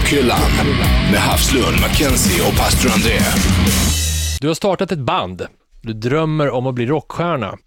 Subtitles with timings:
[0.00, 0.50] Rockhyllan
[1.10, 3.18] med Havslund, Mackenzie och pastor André.
[4.40, 5.46] Du har startat ett band.
[5.82, 7.58] Du drömmer om att bli rockstjärna.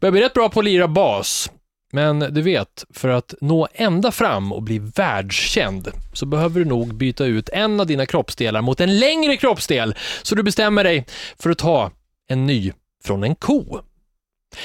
[0.00, 1.50] Börjar bli rätt bra på att lira bas.
[1.92, 6.94] Men du vet, för att nå ända fram och bli världskänd så behöver du nog
[6.94, 9.94] byta ut en av dina kroppsdelar mot en längre kroppsdel.
[10.22, 11.06] Så du bestämmer dig
[11.38, 11.90] för att ta
[12.28, 12.72] en ny
[13.04, 13.80] från en ko.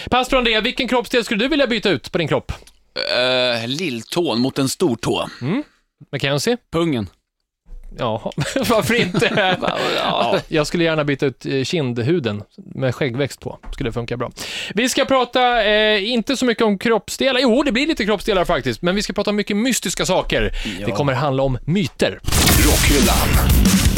[0.10, 2.52] Pastor André, vilken kroppsdel skulle du vilja byta ut på din kropp?
[2.98, 5.30] Uh, lilltån mot en stor tå.
[6.12, 6.58] Mackenzie?
[6.72, 7.10] Pungen.
[7.98, 8.32] Ja,
[8.70, 9.58] varför inte?
[9.98, 10.40] Ja.
[10.48, 13.60] Jag skulle gärna byta ut eh, kindhuden med skäggväxt på.
[13.74, 14.32] Skulle funka bra.
[14.74, 17.40] Vi ska prata, eh, inte så mycket om kroppsdelar.
[17.40, 18.82] Jo, det blir lite kroppsdelar faktiskt.
[18.82, 20.52] Men vi ska prata om mycket mystiska saker.
[20.86, 22.20] Det kommer handla om myter.
[22.66, 23.95] Rockhyllan.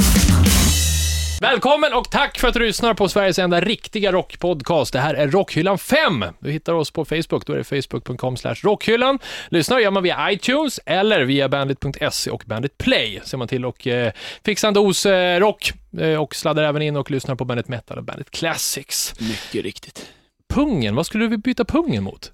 [1.42, 4.94] Välkommen och tack för att du lyssnar på Sveriges enda riktiga rockpodcast.
[4.94, 6.26] Det här är Rockhyllan 5.
[6.40, 9.20] Du hittar oss på Facebook, då är det facebook.com rockhyllan.
[9.50, 13.22] Lyssnar gör man via iTunes eller via bandit.se och Bandit Play.
[13.24, 14.12] Ser man till och eh,
[14.46, 17.98] fixar en dos eh, rock eh, och sladdar även in och lyssnar på Bandit Metal
[17.98, 19.14] och Bandit Classics.
[19.20, 20.06] Mycket riktigt.
[20.54, 22.32] Pungen, vad skulle du vilja byta pungen mot?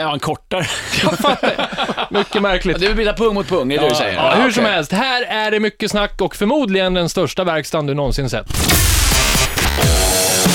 [0.00, 0.66] Ja, en kortare.
[1.02, 1.68] Jag fattar.
[2.10, 2.80] Mycket märkligt.
[2.80, 4.14] Du vill byta pung mot pung, det är det du säger?
[4.14, 4.52] Ja, hur okej.
[4.52, 8.46] som helst, här är det mycket snack och förmodligen den största verkstaden du någonsin sett.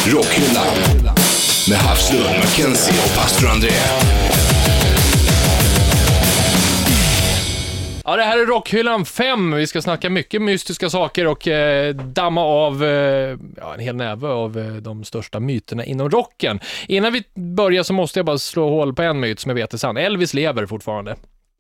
[0.08, 0.66] Rockhyllan
[1.70, 3.72] med Havslund, Mackenzie och pastor André.
[8.08, 9.56] Ja, det här är Rockhyllan 5.
[9.56, 14.28] Vi ska snacka mycket mystiska saker och eh, damma av eh, ja, en hel näve
[14.28, 16.60] av eh, de största myterna inom rocken.
[16.88, 17.24] Innan vi
[17.56, 19.98] börjar så måste jag bara slå hål på en myt som jag vet är sann.
[19.98, 21.16] Elvis lever fortfarande.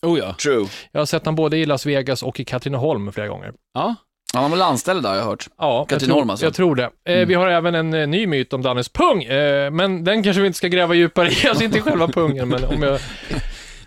[0.06, 0.36] Oh ja.
[0.44, 0.68] True.
[0.92, 3.54] Jag har sett honom både i Las Vegas och i Katrineholm flera gånger.
[3.74, 3.96] Ja.
[4.34, 5.48] Han var väl anställd där, har jag hört.
[5.58, 6.46] Ja, jag tror, alltså.
[6.46, 6.90] jag tror det.
[7.10, 10.42] Eh, Vi har även en eh, ny myt om Dannes pung, eh, men den kanske
[10.42, 11.48] vi inte ska gräva djupare i.
[11.48, 13.00] Alltså inte i själva pungen, men om jag...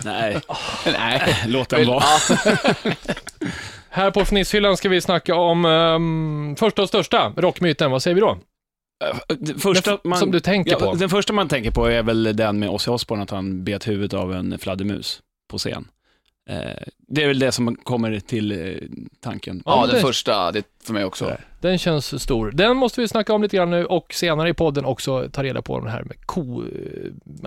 [0.05, 0.41] Nej,
[0.87, 1.35] Nej.
[1.47, 2.05] låt den vara.
[3.91, 7.91] Här på Fnisshyllan ska vi snacka om ehm, första och största rockmyten.
[7.91, 8.39] Vad säger vi då?
[9.39, 10.95] Det Första Den f- som du tänker ja, på.
[10.95, 14.15] Den första man tänker på är väl den med Ozzy Osbourne, att han bet huvudet
[14.15, 15.89] av en fladdermus på scen.
[16.51, 16.57] Eh,
[17.09, 18.77] det är väl det som kommer till eh,
[19.21, 19.63] tanken.
[19.67, 21.37] Ja, det- den första, det för mig också.
[21.61, 22.51] Den känns stor.
[22.51, 25.63] Den måste vi snacka om lite grann nu och senare i podden också ta reda
[25.63, 26.69] på den här med ko, eh,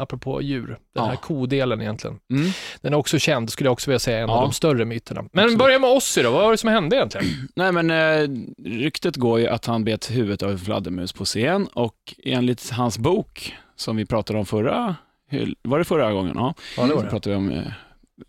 [0.02, 0.68] apropå djur.
[0.68, 1.06] Den Ja.
[1.06, 2.20] här kodelen egentligen.
[2.32, 2.52] Mm.
[2.82, 4.42] Den är också känd, skulle jag också vilja säga, en av Ja.
[4.42, 5.22] de större myterna.
[5.22, 5.60] Men Absolut.
[5.60, 7.28] börja med Ozzy då, vad var det som hände egentligen?
[7.56, 8.30] Nej, men eh,
[8.66, 12.98] ryktet går ju att han bet huvudet av en fladdermus på scen och enligt hans
[12.98, 14.96] bok, som vi pratade om förra,
[15.62, 16.34] var det förra gången?
[16.36, 17.10] Ja, Ja, det var Så det.
[17.10, 17.64] pratade vi om eh,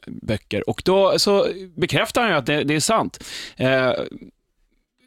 [0.06, 0.68] böcker.
[0.70, 3.24] Och då så bekräftar han ju att det, det är sant.
[3.56, 3.90] Eh,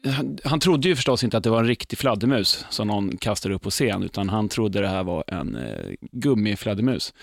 [0.06, 3.54] han, han trodde ju förstås inte att det var en riktig fladdermus som någon kastade
[3.54, 7.14] upp på scen, utan han trodde det här var en eh, gummifladdermus.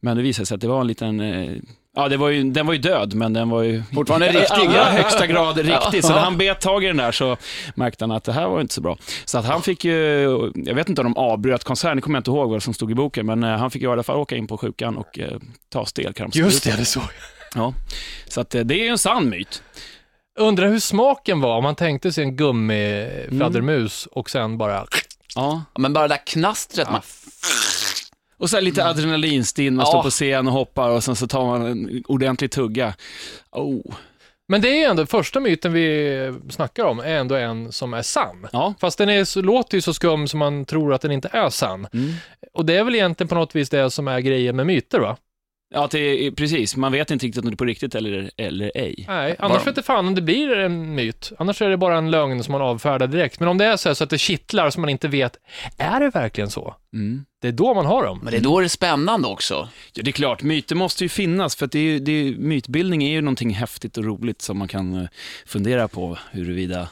[0.00, 1.56] Men det visade sig att det var en liten eh,
[1.96, 4.66] Ja, det var ju, den var ju död, men den var ju Fortfarande riktig, i
[4.66, 6.04] allra högsta grad riktig.
[6.04, 7.36] Så när han bet tag i den där så
[7.74, 8.98] märkte han att det här var inte så bra.
[9.24, 9.92] Så att han fick ju,
[10.54, 12.90] jag vet inte om de avbröt konserten, det kommer jag inte ihåg vad som stod
[12.90, 15.18] i boken, men eh, han fick ju i alla fall åka in på sjukan och
[15.18, 16.78] eh, ta stelkrampssprutan.
[16.78, 17.00] det så.
[17.54, 17.74] Ja.
[18.28, 19.62] Så att, eh, det är ju en sann myt.
[20.38, 24.86] Undrar hur smaken var om man tänkte sig en gummifladdermus och sen bara...
[25.34, 25.64] Ja.
[25.78, 27.00] Men bara det där knastret, man,
[28.38, 29.90] Och så här lite adrenalinstinn, man Ja.
[29.90, 32.94] står på scen och hoppar och sen så tar man en ordentlig tugga.
[33.52, 33.94] Oh.
[34.48, 38.02] Men det är ju ändå, första myten vi snackar om är ändå en som är
[38.02, 38.46] sann.
[38.52, 38.74] Ja.
[38.80, 41.50] Fast den är så, låter ju så skum som man tror att den inte är
[41.50, 41.86] sann.
[41.92, 42.12] Mm.
[42.52, 45.16] Och det är väl egentligen på något vis det som är grejen med myter va?
[45.74, 46.76] Ja, det är, precis.
[46.76, 49.04] Man vet inte riktigt om det är på riktigt eller, eller ej.
[49.08, 51.32] Nej, annars Bara- vet jag fan om det blir en myt.
[51.38, 53.40] Annars är det bara en lögn som man avfärdar direkt.
[53.40, 55.36] Men om det är så, här så att det kittlar så man inte vet,
[55.78, 56.74] är det verkligen så?
[56.92, 57.24] Mm.
[57.42, 58.20] Det är då man har dem.
[58.22, 59.68] men det är då det är spännande också.
[59.92, 62.34] Ja, det är klart, myter måste ju finnas, för att det är, ju- det är,
[62.36, 65.08] mytbildning är ju någonting häftigt och roligt som man kan eh,
[65.46, 66.88] fundera på huruvida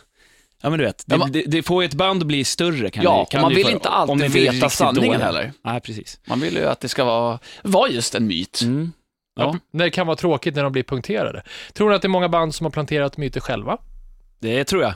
[0.62, 2.44] Ja men du vet, det, Ja, man- det, det får ju ett band att bli
[2.44, 2.90] större.
[2.90, 4.72] Kan Ja, det, kan man det vill för- inte om alltid det blir veta riktigt
[4.72, 5.22] sanningen dåligt.
[5.22, 5.52] heller.
[5.64, 6.20] Nej, precis.
[6.24, 8.60] Man vill ju att det ska vara, vara just en myt.
[8.62, 8.92] Mm.
[9.36, 11.42] Ja, Det kan vara tråkigt när de blir punkterade.
[11.72, 13.78] Tror ni att det är många band som har planterat myter själva?
[14.40, 14.94] det tror jag.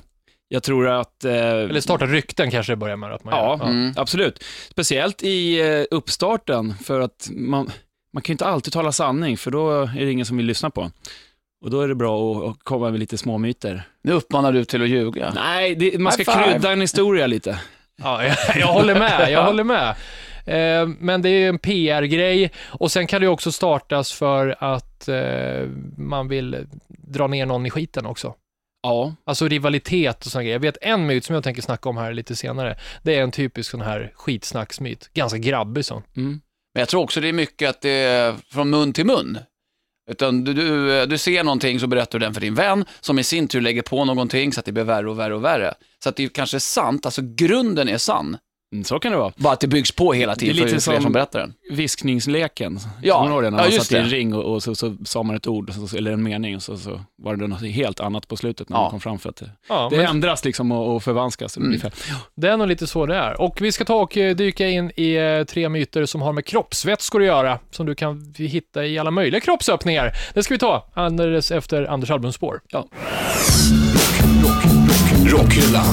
[0.48, 1.24] Jag tror att...
[1.24, 3.68] Eh, Eller startat rykten kanske det börjar med att man Ja, gör.
[3.70, 3.92] Mm.
[3.96, 4.44] absolut.
[4.70, 7.70] Speciellt i eh, uppstarten, för att man,
[8.12, 10.70] man kan ju inte alltid tala sanning, för då är det ingen som vill lyssna
[10.70, 10.90] på.
[11.64, 13.82] Och då är det bra att, komma med lite små myter.
[14.02, 15.32] Nu uppmanar du till att ljuga.
[15.34, 17.60] Nej, det, man ska krydda en historia lite.
[18.02, 19.88] Ja, jag, jag håller med, jag håller med.
[20.46, 25.08] Eh, men det är en PR-grej och sen kan det ju också startas för att
[25.08, 28.34] eh, man vill dra ner någon i skiten också.
[28.82, 30.54] Ja, Alltså rivalitet och sådana grejer.
[30.54, 32.78] Jag vet en myt som jag tänker snacka om här lite senare.
[33.02, 35.10] Det är en typisk sån här skitsnacksmyt.
[35.14, 36.02] Ganska grabbig sån.
[36.16, 36.40] mm.
[36.74, 39.38] Men jag tror också det är mycket att det är från mun till mun.
[40.10, 43.18] Utan du, du, eh, du ser någonting så berättar du den för din vän, som
[43.18, 45.74] i sin tur lägger på någonting så att det blir värre och värre och värre.
[46.02, 48.36] Så att det kanske är sant, alltså grunden är sann.
[48.72, 49.32] Mm, Så kan det vara.
[49.36, 51.38] Bara att det byggs på hela tiden Det är lite för fler som- som berättar
[51.40, 51.54] den.
[51.70, 52.78] Viskningsleken.
[53.02, 53.50] Ja, Kommer du ihåg det?
[53.50, 55.46] När ja, man just satt i en ring och, och så, så sa man ett
[55.46, 58.68] ord, så, eller en mening, och så, så var det något helt annat på slutet
[58.68, 58.80] när Ja.
[58.82, 59.18] man kom fram.
[59.18, 61.68] För att det, Ja, det men ändras liksom och, och förvanskas Mm.
[61.68, 61.92] ungefär.
[62.36, 63.40] det är nog lite så det är.
[63.40, 66.44] Och vi ska ta och eh, dyka in i eh, tre myter som har med
[66.44, 70.12] kroppsvätskor att göra, som du kan hitta i alla möjliga kroppsöppningar.
[70.34, 72.60] Det ska vi ta alldeles efter Anders albumspår.
[75.26, 75.84] Rockhyllan.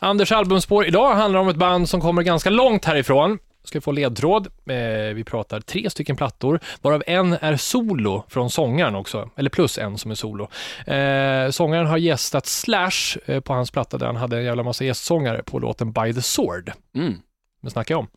[0.00, 3.38] Anders albumspår idag handlar om ett band som kommer ganska långt härifrån.
[3.64, 4.46] Ska få ledtråd.
[4.46, 9.78] Eh, vi pratar tre stycken plattor, varav en är solo från sångaren också, eller plus
[9.78, 10.48] en som är solo.
[10.86, 14.84] Eh, sångaren har gästat Slash eh, på hans platta där han hade en jävla massa
[14.84, 16.72] gästsångare på låten By the Sword.
[16.94, 17.14] Mm.
[17.60, 18.08] Men snackar jag om.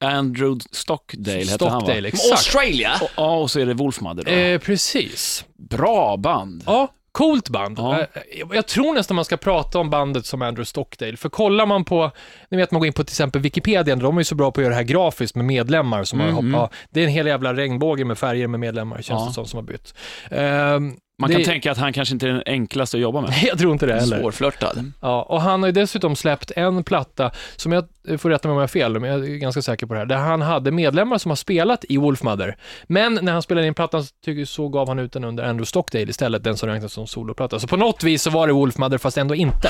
[0.00, 1.80] Andrew Stockdale hette han va?
[1.80, 2.32] Stockdale, exakt.
[2.32, 2.92] Australia?
[3.02, 4.30] Och, ja, och så är det Wolfmother då.
[4.30, 5.44] Eh, precis.
[5.56, 6.62] Bra band.
[6.66, 7.78] Ja, coolt band.
[7.78, 8.00] Ja.
[8.00, 8.06] Eh,
[8.52, 12.10] Jag tror nästan man ska prata om bandet som Andrew Stockdale, för kollar man på,
[12.50, 14.60] ni vet man går in på till exempel Wikipedia, de är ju så bra på
[14.60, 17.10] att göra det här grafiskt med medlemmar som har Mm, hoppat, ja, det är en
[17.10, 19.26] hel jävla regnbåge med färger med medlemmar, känns Ja.
[19.28, 19.94] det som, som har bytt.
[20.30, 23.34] Ehm, Man det- kan tänka att han kanske inte är den enklaste att jobba med.
[23.42, 24.20] Jag tror inte det heller.
[24.20, 24.92] Svårflörtad.
[25.00, 27.84] Ja, och han har ju dessutom släppt en platta, som jag
[28.18, 30.06] får rätta mig om jag har fel, men jag är ganska säker på det här,
[30.06, 32.56] där han hade medlemmar som har spelat i Wolfmother.
[32.86, 34.04] Men när han spelade in plattan
[34.46, 37.60] så gav han ut den under Andrew Stockdale istället, den som räknas som soloplatta.
[37.60, 39.68] Så på något vis så var det Wolfmother, fast ändå inte.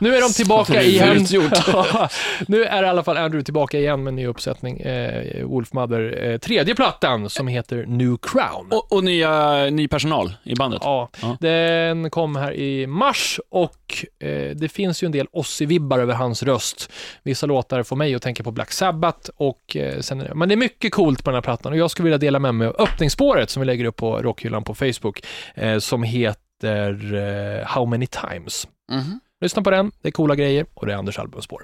[0.00, 1.26] Nu är de tillbaka igen.
[1.66, 2.08] Ja,
[2.48, 6.38] nu är i alla fall Andrew tillbaka igen med en ny uppsättning, eh, Wolfmother, eh,
[6.38, 8.66] tredje plattan som heter New Crown.
[8.70, 10.82] Och, och nya, ny personal i bandet.
[10.86, 11.36] Ja, Ja.
[11.40, 16.42] den kom här i mars och eh, det finns ju en del Ozzy-vibbar över hans
[16.42, 16.92] röst.
[17.22, 20.54] Vissa låtar får mig att tänka på Black Sabbath och eh, sen, det- men det
[20.54, 22.76] är mycket coolt på den här plattan och jag skulle vilja dela med mig av
[22.78, 25.20] öppningsspåret som vi lägger upp på rockhyllan på Facebook
[25.54, 27.14] eh, som heter
[27.60, 28.68] eh, How many times.
[28.92, 29.20] Mhm.
[29.40, 31.62] Lyssna på den, det är coola grejer och det är Anders albumspår.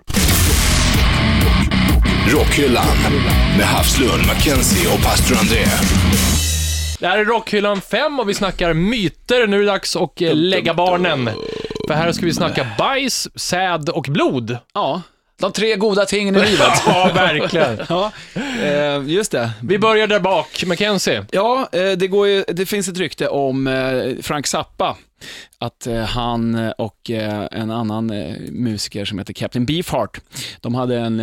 [2.28, 2.86] Rockhyllan.
[3.58, 5.64] Med Havslund, Mackenzie och pastor André.
[7.02, 9.46] Det här är Rockhyllan 5 och vi snackar myter.
[9.46, 11.30] Nu är det dags att eh, lägga barnen.
[11.86, 14.56] För här ska vi snacka bajs, säd och blod.
[14.74, 15.02] Ja,
[15.42, 16.68] de tre goda tingen i livet.
[16.86, 17.78] Ja, verkligen.
[17.88, 18.12] ja
[18.62, 19.50] eh, just det.
[19.62, 20.64] Vi börjar där bak.
[20.66, 21.24] Mackenzie.
[21.30, 24.96] Ja, eh, det, går ju, det finns ett rykte om eh, Frank Zappa.
[25.58, 27.10] Att han och
[27.50, 28.06] en annan
[28.50, 30.20] musiker som heter Captain Beefheart,
[30.60, 31.22] de hade en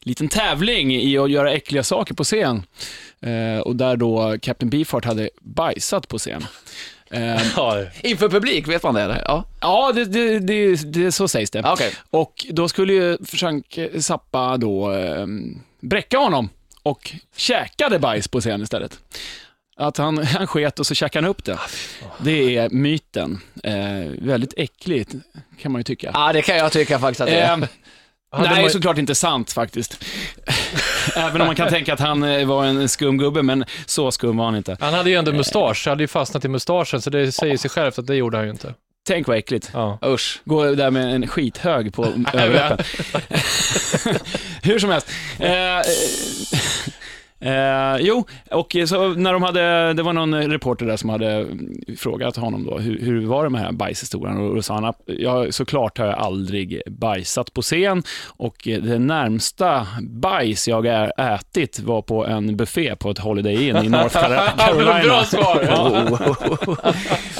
[0.00, 2.62] liten tävling i att göra äckliga saker på scen.
[3.64, 6.44] Och där då Captain Beefheart hade bajsat på scen.
[7.10, 7.40] Eh,
[8.02, 9.02] Inför publik, vet man det?
[9.02, 9.22] Eller?
[9.24, 11.58] Ja, ja, det, det, det, det, så sägs det.
[11.58, 11.92] Ja, okej.
[12.10, 15.26] Och då skulle ju Frank Zappa då eh,
[15.80, 16.48] bräcka honom
[16.82, 18.98] och käkade bajs på scen istället.
[19.76, 21.58] Att han, han sket och så käkade han upp det.
[22.18, 23.40] Det är myten.
[23.64, 23.74] Eh,
[24.18, 25.14] väldigt äckligt,
[25.60, 26.10] kan man ju tycka.
[26.14, 27.52] Ja, det kan jag tycka faktiskt att det är.
[27.52, 27.58] Eh,
[28.38, 30.04] nej, man- såklart inte sant faktiskt.
[31.16, 34.36] Även om man kan tänka att han eh, var en skum gubbe, men så skum
[34.36, 34.76] var han inte.
[34.80, 37.98] Han hade ju ändå mustasch, hade ju fastnat i mustaschen, så det säger sig självt
[37.98, 38.74] att det gjorde han ju inte.
[39.06, 39.70] Tänk vad äckligt.
[39.72, 39.98] Ja.
[40.04, 40.40] Usch.
[40.44, 42.78] Gå där med en skithög på överläppen.
[44.62, 45.10] Hur som helst.
[45.38, 45.80] Eh,
[47.40, 51.46] eh, jo, och så när de hade, det var någon reporter där som hade
[51.98, 54.36] frågat honom då, hur, hur var det med den här bajshistorien?
[54.36, 59.86] Och då sa han ja, såklart har jag aldrig bajsat på scen och det närmsta
[60.02, 64.58] bajs jag är ätit var på en buffé på ett Holiday Inn i North Car-
[64.58, 65.00] Carolina.
[65.04, 65.62] Bra svar!
[65.66, 66.92] Ja.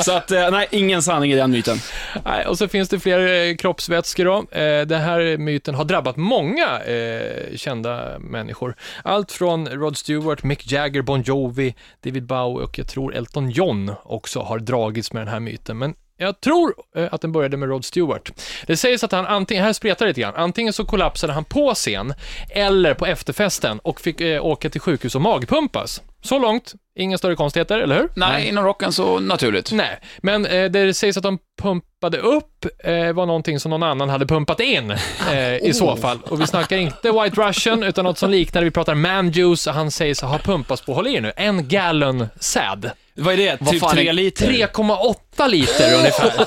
[0.03, 1.76] Så att, eh, nej, ingen sanning i den myten.
[2.25, 4.59] Nej, och så finns det fler eh, kroppsvätskor då.
[4.61, 8.76] Eh, den här myten har drabbat många eh, kända människor.
[9.05, 13.93] Allt från Rod Stewart, Mick Jagger, Bon Jovi, David Bowie och jag tror Elton John
[14.05, 15.78] också har dragits med den här myten.
[15.78, 18.33] Men jag tror eh, att den började med Rod Stewart.
[18.67, 21.75] Det sägs att han antingen, här spretar det lite grann, antingen så kollapsade han på
[21.75, 22.15] scen
[22.51, 26.03] eller på efterfesten och fick eh, åka till sjukhus och magpumpas.
[26.23, 28.09] Så långt, inga större konstigheter, eller hur?
[28.17, 29.73] Nej, inom rocken så naturligt.
[29.73, 34.09] Nej, men eh, det sägs att de pumpade upp eh, var någonting som någon annan
[34.09, 34.91] hade pumpat in
[35.33, 36.19] eh, i så fall.
[36.25, 39.75] Och vi snackar inte White Russian, utan något som liknar, vi pratar man juice, och
[39.75, 42.91] han sägs ha pumpats på, håll i er nu, en gallon säd.
[43.15, 43.57] Vad är det?
[43.61, 44.47] Vad typ fan är- tre liter?
[44.47, 46.33] 3,8 åtta liter ungefär.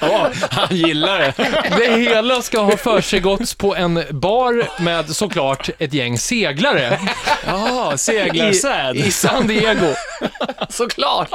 [0.00, 1.32] Ja, han gillar det.
[1.78, 6.98] Det hela ska ha försiggåtts på en bar med såklart ett gäng seglare
[7.46, 8.96] Ja, i, seglarsäd.
[8.96, 9.86] i San Diego.
[10.68, 11.28] Såklart!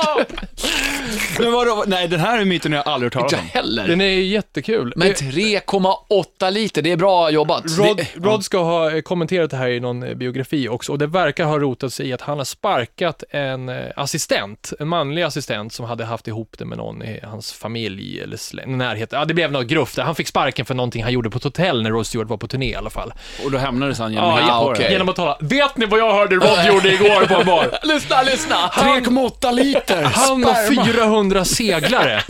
[1.39, 1.83] Men vadå?
[1.87, 3.61] Nej, den här myten har jag aldrig hört Inte talas om.
[3.61, 3.87] heller.
[3.87, 4.93] Den är jättekul.
[4.95, 7.63] Men Eh, 3,8 liter, det är bra jobbat.
[7.77, 10.97] Rod, Det- Rod ska ha eh, kommenterat det här i någon eh, biografi också och
[10.97, 15.21] det verkar ha rotat sig i att han har sparkat en eh, assistent, en manlig
[15.23, 19.09] assistent som hade haft ihop det med någon i hans familj eller slä- närhet.
[19.11, 20.03] Ja, det blev något gruff där.
[20.03, 22.47] Han fick sparken för någonting han gjorde på ett hotell när Rod Stewart var på
[22.47, 23.13] turné i alla fall.
[23.45, 24.85] Och då hämnades han genom Ja, ja, på okej.
[24.85, 24.91] det.
[24.91, 27.79] Genom att tala, vet ni vad jag hörde Rod gjorde igår på en bar?
[27.83, 28.55] Lyssna, lyssna!
[28.73, 30.03] 3,8 liter!
[30.03, 32.23] Han och 400 seglare.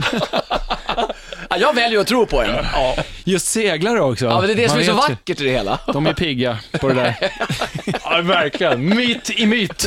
[1.49, 2.65] Ja, jag väljer att tro på den.
[2.73, 4.25] Ja, Just seglare också.
[4.25, 5.79] men det är det som Man är så vackert i det hela.
[5.93, 7.15] De är pigga på det där.
[8.15, 8.89] Ja, verkligen.
[8.89, 9.81] Myt i myt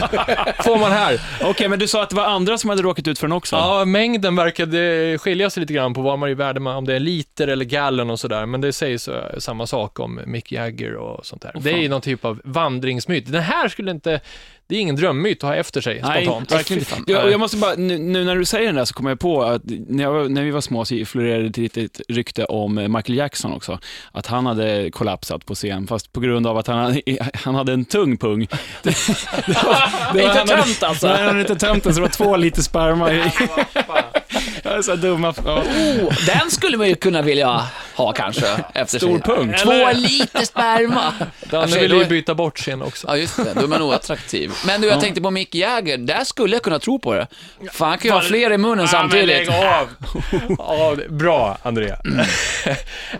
[0.65, 1.21] får man här.
[1.43, 3.57] Okej, men du sa att det var andra som hade råkat ut för den också?
[3.57, 6.95] Ja, mängden verkade skilja sig lite grann på vad man är värde med, om det
[6.95, 11.27] är liter eller gallon och sådär, men det sägs samma sak om Mick Jagger och
[11.27, 11.53] sånt där.
[11.61, 13.33] det är ju någon typ av vandringsmyt.
[13.33, 14.21] Den här skulle inte,
[14.67, 16.53] det är ingen drömmyt att ha efter sig spontant.
[16.53, 17.13] verkligen inte.
[17.13, 19.43] Jag, jag måste bara, nu, nu när du säger den där så kommer jag på
[19.43, 23.19] att när, jag, när vi var små så florerade det ett litet rykte om Michael
[23.19, 23.79] Jackson också.
[24.13, 27.01] Att han hade kollapsat på scen, fast på grund av att han,
[27.35, 28.47] han hade en tung pung.
[28.83, 28.91] Det,
[29.47, 31.07] det var, det var, Inte tömt alltså.
[31.07, 33.33] Nej, han hade inte tömt den, så det var två liter sperma i.
[34.79, 35.35] Är så dumma.
[35.45, 35.63] Ja.
[35.63, 37.67] Oh, den skulle man ju kunna vilja
[37.97, 38.47] ha kanske.
[38.75, 39.55] Efter Stor pung.
[39.65, 41.13] Två liter sperma.
[41.51, 43.07] Danne då ju byta bort scen också.
[43.07, 43.55] Ja, just det.
[43.55, 44.51] Då är man nog attraktiv.
[44.67, 45.99] Men du, jag tänkte på Mick Jagger.
[45.99, 47.27] Där skulle jag kunna tro på det.
[47.73, 49.49] Fan, han kan ju ha fler i munnen samtidigt.
[49.49, 49.89] av!
[50.59, 51.97] ja, bra, Andrea.
[52.05, 52.27] Mm.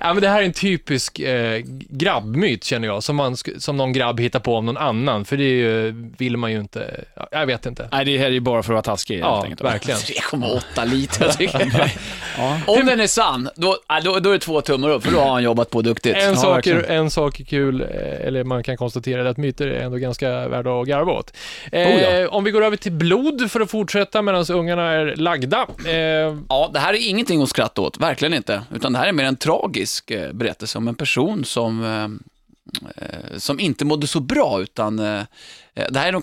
[0.01, 1.61] ja, men det här är en typisk eh,
[1.91, 5.45] grabbmyt, känner jag, som, man, som någon grabb hittar på om någon annan, för det
[5.45, 7.89] är ju, vill man ju inte, ja, jag vet inte.
[7.93, 9.61] Nej, det här är ju bara för att vara taskig helt Ja, enkelt.
[9.65, 10.01] verkligen.
[10.01, 11.29] 3,8 liter
[12.67, 15.21] Om den är sann, då, ja, då, då är det två tummar upp, för då
[15.21, 16.17] har han jobbat på duktigt.
[16.17, 19.37] En, Ja, sak är, en sak är kul, eh, eller man kan konstatera det, att
[19.37, 21.33] myter är ändå ganska värda att garva åt.
[21.73, 22.29] Eh, Oh ja.
[22.29, 25.67] Om vi går över till blod för att fortsätta medan ungarna är lagda.
[25.87, 28.63] Eh, Ja, det här är ingenting att skratta åt, verkligen inte.
[28.75, 33.61] Utan det här är mer en tragisk eh, berättelse om en person som, eh, som
[33.61, 36.23] inte mådde så bra, utan det här är nog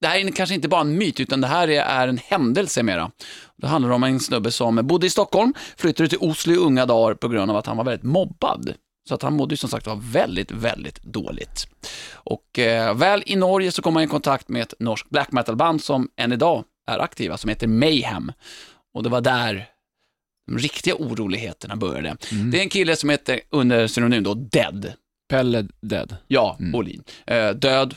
[0.00, 3.10] det här är kanske inte bara en myt, utan det här är, en händelse mera.
[3.56, 7.14] Det handlar om en snubbe som bodde i Stockholm, flyttade till Oslo i unga dagar
[7.14, 8.74] på grund av att han var väldigt mobbad.
[9.08, 11.66] Så att han mådde ju som sagt var väldigt, väldigt dåligt.
[12.12, 15.82] Och eh, väl i Norge så kom han i kontakt med ett norskt black metal-band
[15.82, 18.32] som än idag är aktiva, som heter Mayhem.
[18.94, 19.66] Och det var där
[20.46, 22.16] de riktiga oroligheterna började.
[22.52, 24.92] Det är en kille som heter, under synonym då, Dead.
[25.28, 26.16] Pelle dead.
[26.26, 26.74] Ja, Mm.
[26.74, 27.02] Olin.
[27.26, 27.94] Eh, död.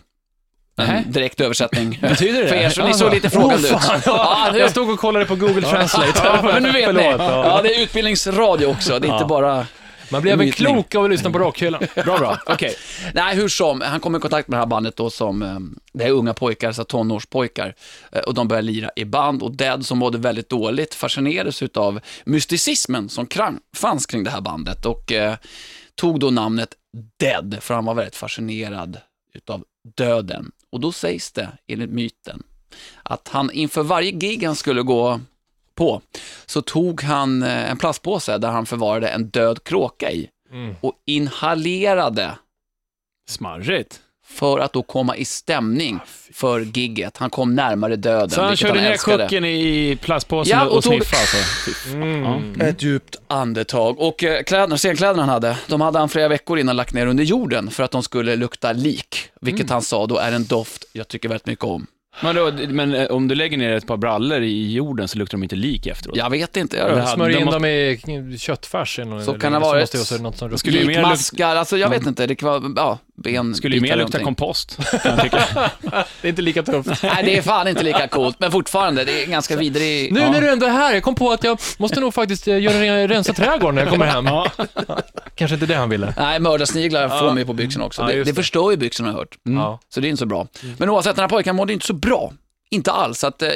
[0.77, 1.99] En direkt översättning.
[2.01, 2.47] Betyder det?
[2.47, 3.75] För er som ni såg lite frågande ut.
[4.05, 6.21] Ja, nu, jag stod och kollade på Google Translate.
[6.23, 7.03] ja, men nu vet ni.
[7.03, 7.17] Ja.
[7.17, 8.99] Ja, det är utbildningsradio också.
[8.99, 9.67] Det är inte bara...
[10.11, 10.67] Man blev en Mytning.
[10.73, 11.81] klok av att lyssna på rockhyllan.
[11.95, 12.37] Bra, bra.
[12.45, 12.75] Okej.
[13.13, 15.57] Nej, hur som, han kom i kontakt med det här bandet då som, eh,
[15.93, 17.75] det är unga pojkar, så tonårspojkar,
[18.11, 21.99] eh, och de började lira i band och Dead som mådde väldigt dåligt fascinerades av
[22.23, 25.35] mysticismen som krang, fanns kring det här bandet och eh,
[25.95, 26.69] tog då namnet
[27.19, 28.97] Dead, för han var väldigt fascinerad
[29.33, 29.63] utav
[29.97, 30.51] döden.
[30.73, 32.43] Och då sägs det, enligt myten,
[33.03, 35.19] att han inför varje gig han skulle gå
[35.75, 36.01] på,
[36.45, 40.75] så tog han eh, en plastpåse där han förvarade en död kråka i Mm.
[40.81, 42.37] och inhalerade
[43.29, 44.01] Smarrigt.
[44.33, 45.99] För att då komma i stämning
[46.33, 47.17] för gigget.
[47.17, 49.23] Han kom närmare döden, Så han vilket körde ner älskade.
[49.23, 51.93] kucken i plastpåsen Ja, och, och tog- sniffade alltså?
[51.95, 52.23] Mm.
[52.59, 52.65] Ja.
[52.65, 53.99] Ett djupt andetag.
[53.99, 57.23] Och eh, kläderna, scenkläderna han hade, de hade han flera veckor innan lagt ner under
[57.23, 59.15] jorden för att de skulle lukta lik.
[59.41, 61.87] Vilket han sa då är en doft jag tycker väldigt mycket om.
[62.23, 65.37] Men, då, men eh, om du lägger ner ett par brallor i jorden så luktar
[65.37, 66.17] de inte lik efteråt?
[66.17, 67.65] Jag vet inte, jag Smörj de in måste- dem
[68.33, 70.37] i köttfärs eller något, Så eller kan det så vara måste ett- det vara något
[70.37, 73.55] som Skulle ju mer lukt- Likmaskar, alltså jag vet inte, det kan vara, ja, ben
[73.55, 74.77] skulle ju mer lukta kompost.
[76.21, 77.03] Det är inte lika tufft.
[77.03, 80.13] Nej, det är fan inte lika coolt, men fortfarande, det är ganska vidrig...
[80.13, 80.31] Nu ja.
[80.31, 82.81] när du ändå är här, jag kom på att jag måste nog faktiskt eh, göra
[82.81, 84.25] ren- rensa trädgården när jag kommer hem.
[85.35, 86.13] Kanske inte det han ville.
[86.17, 88.01] Nej, mördarsniglar får man ju på byxorna också.
[88.01, 88.33] Ja, det, det det.
[88.33, 89.37] förstör ju byxorna har jag hört.
[89.43, 89.79] Ja.
[89.89, 90.47] Så det är inte så bra.
[90.77, 92.33] Men oavsett, den här pojken mådde inte så bra.
[92.69, 93.19] Inte alls.
[93.19, 93.49] Så Att, eh,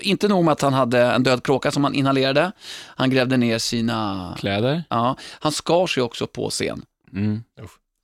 [0.00, 2.52] inte nog med att han hade en död kråka som han inhalerade.
[2.86, 4.34] Han grävde ner sina...
[4.38, 4.84] Kläder?
[4.88, 6.82] Ja, han skar sig också på scen.
[7.12, 7.42] Mm.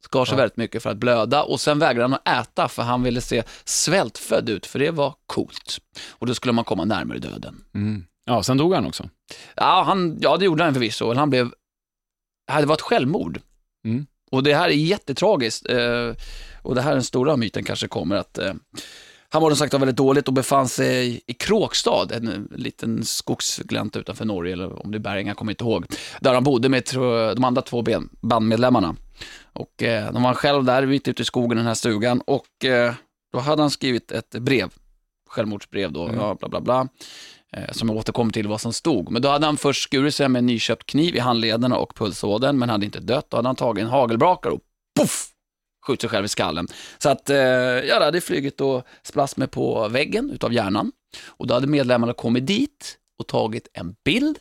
[0.06, 0.36] Skar sig Ja.
[0.36, 3.42] väldigt mycket för att blöda och sen vägrade han att äta för han ville se
[3.64, 5.78] svältfödd ut, för det var coolt.
[6.10, 7.64] Och då skulle man komma närmare döden.
[7.74, 8.04] Mm.
[8.24, 9.08] Ja, sen dog han också.
[9.56, 11.14] Ja, han, ja det gjorde han förvisso.
[11.14, 11.50] Han blev...
[12.58, 13.40] Det var ett självmord.
[13.84, 14.06] Mm.
[14.30, 15.68] Och det här är jättetragiskt.
[15.68, 16.12] Eh,
[16.62, 18.38] och det här är den stora myten kanske kommer att...
[18.38, 18.54] Eh,
[19.28, 24.24] han mådde som sagt väldigt dåligt och befann sig i Kråkstad, en liten skogsglänta utanför
[24.24, 25.86] Norge, eller om det är Bergen, jag kommer inte ihåg.
[26.20, 26.84] Där han bodde med
[27.36, 27.84] de andra två
[28.20, 28.96] bandmedlemmarna.
[29.56, 32.20] Och eh, de var själv där, mitt ute i skogen, i den här stugan.
[32.20, 32.94] Och eh,
[33.32, 34.70] då hade han skrivit ett brev,
[35.28, 36.88] självmordsbrev då, ja, bla bla bla.
[37.52, 39.10] Eh, som jag återkommer till vad som stod.
[39.10, 42.58] Men då hade han först skurit sig med en nyköpt kniv i handlederna och pulsådern,
[42.58, 43.26] men hade inte dött.
[43.28, 44.60] Då hade han tagit en hagelbrakare och
[44.98, 45.32] poff!
[45.86, 46.68] skjutit sig själv i skallen.
[46.98, 50.92] Så att, eh, ja, det hade flugit och splast med på väggen utav hjärnan.
[51.26, 54.38] Och då hade medlemmarna kommit dit och tagit en bild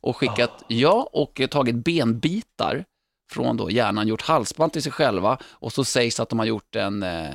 [0.00, 2.84] och skickat, ja, och tagit benbitar
[3.30, 6.76] från då hjärnan, gjort halsband till sig själva och så sägs att de har gjort
[6.76, 7.30] en, eh,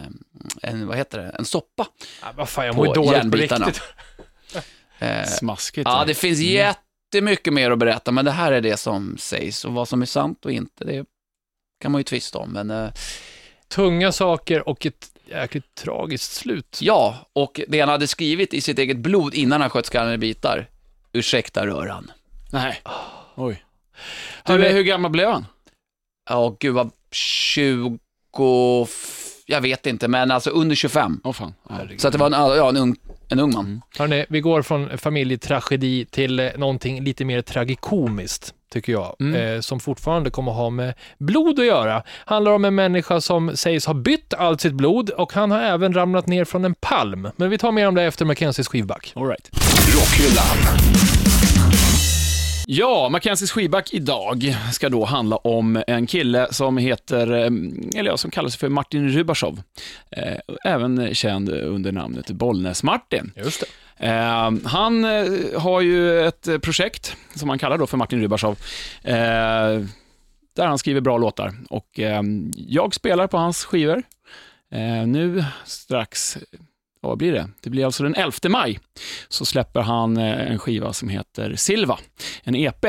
[0.61, 1.87] en vad heter det, en soppa.
[2.21, 3.81] Ah, vad fan, jag På mår dåligt på riktigt.
[4.99, 5.89] Eh, Smaskigt.
[5.89, 9.73] ja, det finns jättemycket mer att berätta, men det här är det som sägs och
[9.73, 11.05] vad som är sant och inte, det
[11.81, 12.49] kan man ju tvista om.
[12.49, 12.89] Men eh,
[13.67, 16.79] Tunga saker och ett jäkligt tragiskt slut.
[16.81, 20.17] ja, och det han hade skrivit i sitt eget blod innan han sköt skallen i
[20.17, 20.69] bitar,
[21.13, 22.11] ursäkta röran.
[22.51, 22.81] Nej.
[23.35, 23.63] Oj.
[24.43, 25.45] Han Du, hur gammal blev han?
[26.29, 27.99] Ja, gud vad 20,
[29.45, 31.19] jag vet inte, men alltså under 25.
[31.23, 31.53] Åh fan.
[31.97, 32.95] Så att det var en, ja, en, ung,
[33.29, 33.81] en ung man.
[33.97, 39.55] Hörrni, vi går från familjetragedi till eh, någonting lite mer tragikomiskt, tycker jag, Mm.
[39.55, 42.03] eh, som fortfarande kommer ha med blod att göra.
[42.25, 45.93] Handlar om en människa som sägs ha bytt allt sitt blod och han har även
[45.93, 47.29] ramlat ner från en palm.
[47.35, 49.13] Men vi tar mer om det efter Mackenzies skivback.
[49.15, 49.49] All right.
[49.95, 50.57] Rockhyllan.
[52.67, 57.45] Ja, Mackenzies skivback idag ska då handla om en kille som heter, eh,
[57.99, 59.61] eller ja, som kallar sig för Martin Rybashov.
[60.11, 63.31] Eh, Även känd under namnet Bollnäs-Martin.
[63.35, 63.63] Just
[63.99, 64.07] det.
[64.07, 68.57] Eh, han eh, har ju ett projekt som han kallar då för Martin Rybashov.
[69.03, 69.13] Eh,
[70.55, 71.53] där han skriver bra låtar.
[71.69, 72.21] Och eh,
[72.55, 74.03] jag spelar på hans skivor.
[75.07, 76.37] Nu strax,
[77.07, 77.49] vad blir det?
[77.61, 78.79] Det blir alltså den 11 maj.
[79.27, 81.99] Så släpper han eh, en skiva som heter Silva,
[82.43, 82.85] en EP.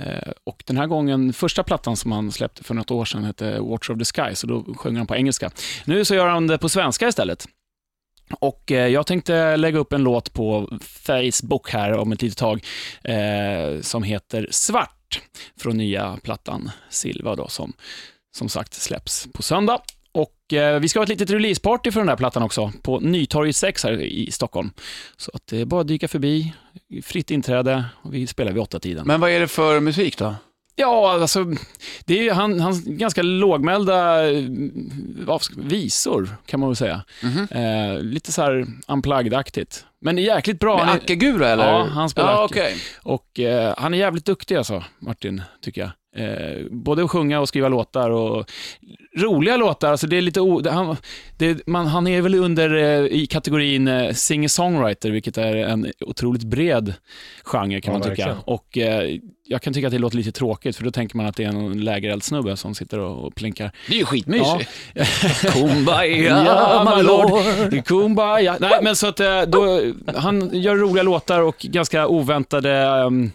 [0.00, 3.60] Eh, och den här gången, första plattan som han släppte för något år sedan hette
[3.60, 5.50] Watch of the Sky, så då sjunger han på engelska.
[5.84, 7.46] Nu så gör han det på svenska istället.
[8.38, 12.64] Och eh, jag tänkte lägga upp en låt på Facebook här om ett litet tag
[13.04, 15.20] eh, som heter Svart
[15.60, 17.72] från nya plattan Silva då som
[18.36, 19.80] som sagt släpps på söndag.
[20.12, 23.56] Och eh, vi ska ha ett litet releaseparty för den här plattan också på Nytorget
[23.56, 24.70] 6 här i Stockholm.
[25.16, 26.54] Så att det är bara att dyka förbi,
[27.02, 29.06] fritt inträde och vi spelar vid åtta tiden.
[29.06, 30.34] Men vad är det för musik då?
[30.76, 31.44] Ja, alltså,
[32.04, 34.44] det är ju han, hans ganska lågmälda eh,
[35.56, 37.04] visor, kan man väl säga.
[37.22, 37.48] Mhm.
[37.50, 39.84] Eh, lite så här unplugged-aktigt.
[40.00, 40.76] Men det är jäkligt bra.
[40.76, 41.72] Med Han är- Acke Gura eller?
[41.72, 42.74] Ja, han spelar ja, okej.
[43.02, 45.90] Och eh, han är jävligt duktig alltså, Martin, tycker jag.
[46.16, 48.50] Eh, både att sjunga och skriva låtar och
[49.18, 49.90] roliga låtar.
[49.90, 50.96] Alltså det är lite o, det, han,
[51.38, 56.44] det, man, han är väl under eh, i kategorin eh, singer-songwriter, vilket är en otroligt
[56.44, 56.94] bred
[57.44, 58.26] genre kan Ja, man tycka.
[58.26, 58.36] verkligen.
[58.44, 61.36] Och eh, jag kan tycka att det låter lite tråkigt, för då tänker man att
[61.36, 63.70] det är en lägereldssnubbe som sitter och, och plinkar.
[63.88, 64.68] Det är ju skitmysigt.
[64.94, 65.04] Ja.
[65.52, 67.84] Kumbaya, Ja, my lord.
[67.86, 68.56] Kumbaya.
[68.60, 73.30] Nej, men så att eh, då, han gör roliga låtar och ganska oväntade um,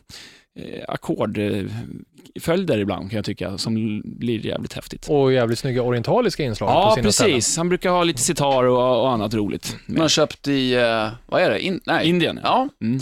[0.87, 5.07] ackordföljder ibland, kan jag tycka, som blir jävligt häftigt.
[5.09, 7.33] Och jävligt snygga orientaliska inslag på Ja, sina ställen.
[7.35, 7.57] precis.
[7.57, 9.75] Han brukar ha lite sitar och, och annat roligt.
[9.85, 11.59] Man har köpt i, eh, vad är det?
[11.59, 12.07] In, nej.
[12.09, 12.69] Indien, ja.
[12.79, 13.01] Ja, Mm.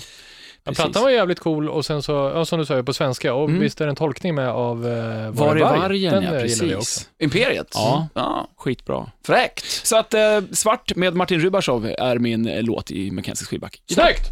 [0.65, 3.34] Ja, plattan var jävligt cool och sen så, ja, som du sa, på svenska.
[3.34, 3.62] Och Mm.
[3.62, 5.80] visst är det en tolkning med av eh, Var är varg?
[5.80, 6.13] vargen?
[6.13, 7.10] Den Ja, eh, precis.
[7.19, 7.67] Imperiet.
[7.73, 8.08] Ja.
[8.13, 8.47] ja.
[8.58, 9.06] Skitbra.
[9.26, 9.65] Fräckt.
[9.88, 10.21] Så att eh,
[10.52, 13.82] Svart med Martin Rubashov är min eh, låt i Mackenzies skivback.
[13.91, 14.32] Snyggt!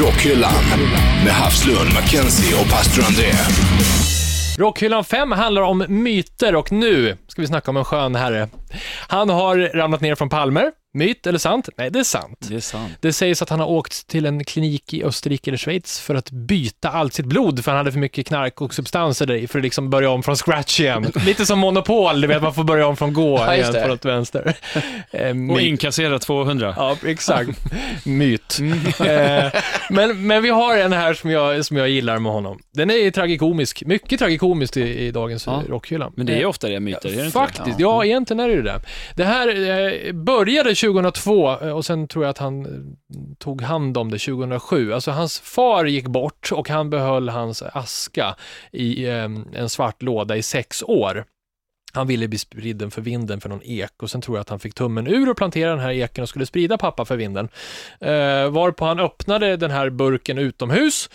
[0.00, 0.52] Rockhyllan.
[1.24, 3.32] Med Havslund, Mackenzie och pastor André.
[4.58, 8.48] Rockhyllan 5 handlar om myter och nu ska vi snacka om en skön herre.
[9.08, 10.70] Han har ramlat ner från palmer.
[10.96, 11.68] Myt eller sant?
[11.76, 12.38] Nej, det är sant.
[12.48, 12.92] Det är sant.
[13.00, 16.30] Det sägs att han har åkt till en klinik i Österrike eller Schweiz för att
[16.30, 19.58] byta allt sitt blod, för han hade för mycket knark och substanser där i, för
[19.58, 21.12] att liksom börja om från scratch igen.
[21.26, 24.04] Lite som Monopol, du vet, man får börja om från gå Ja, igen från åt
[24.04, 24.54] vänster.
[25.10, 25.60] Eh, Och myt.
[25.60, 26.74] inkassera 200.
[26.76, 27.50] Ja, exakt.
[28.04, 28.58] Myt.
[28.60, 28.78] Mm.
[29.44, 29.52] Eh,
[29.90, 32.58] men, men vi har en här som jag, som jag gillar med honom.
[32.72, 35.62] Den är tragikomisk, mycket tragikomiskt i, i dagens Ja.
[35.66, 35.72] ja.
[35.72, 36.12] rockhylla.
[36.16, 37.30] Men det är ju ofta det myter, är det inte?
[37.30, 38.04] Faktiskt, ja.
[38.04, 38.80] egentligen är det det.
[39.14, 43.96] Det här eh, började 2002 eh, och sen tror jag att han eh, tog hand
[43.96, 44.92] om det 2007.
[44.92, 48.36] Alltså hans far gick bort och han behöll hans aska
[48.72, 51.24] i eh, en svart låda i sex år.
[51.92, 54.60] Han ville bli spriden för vinden för någon ek och sen tror jag att han
[54.60, 57.48] fick tummen ur och plantera den här eken och skulle sprida pappa för vinden.
[58.00, 61.10] Eh, varpå han öppnade den här burken utomhus.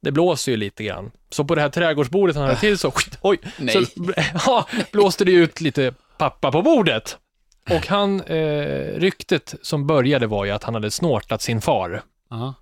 [0.00, 1.10] Det blåser ju lite grann.
[1.30, 3.74] Så på det här trädgårdsbordet han hade till så, oj, Nej.
[3.74, 4.02] så
[4.46, 7.18] ja, blåste det ut lite pappa på bordet.
[7.70, 12.02] Och han, eh, ryktet som började var ju att han hade snortat sin far.
[12.30, 12.54] Ja.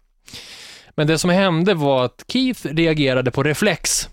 [0.94, 4.08] Men det som hände var att Keith reagerade på reflex.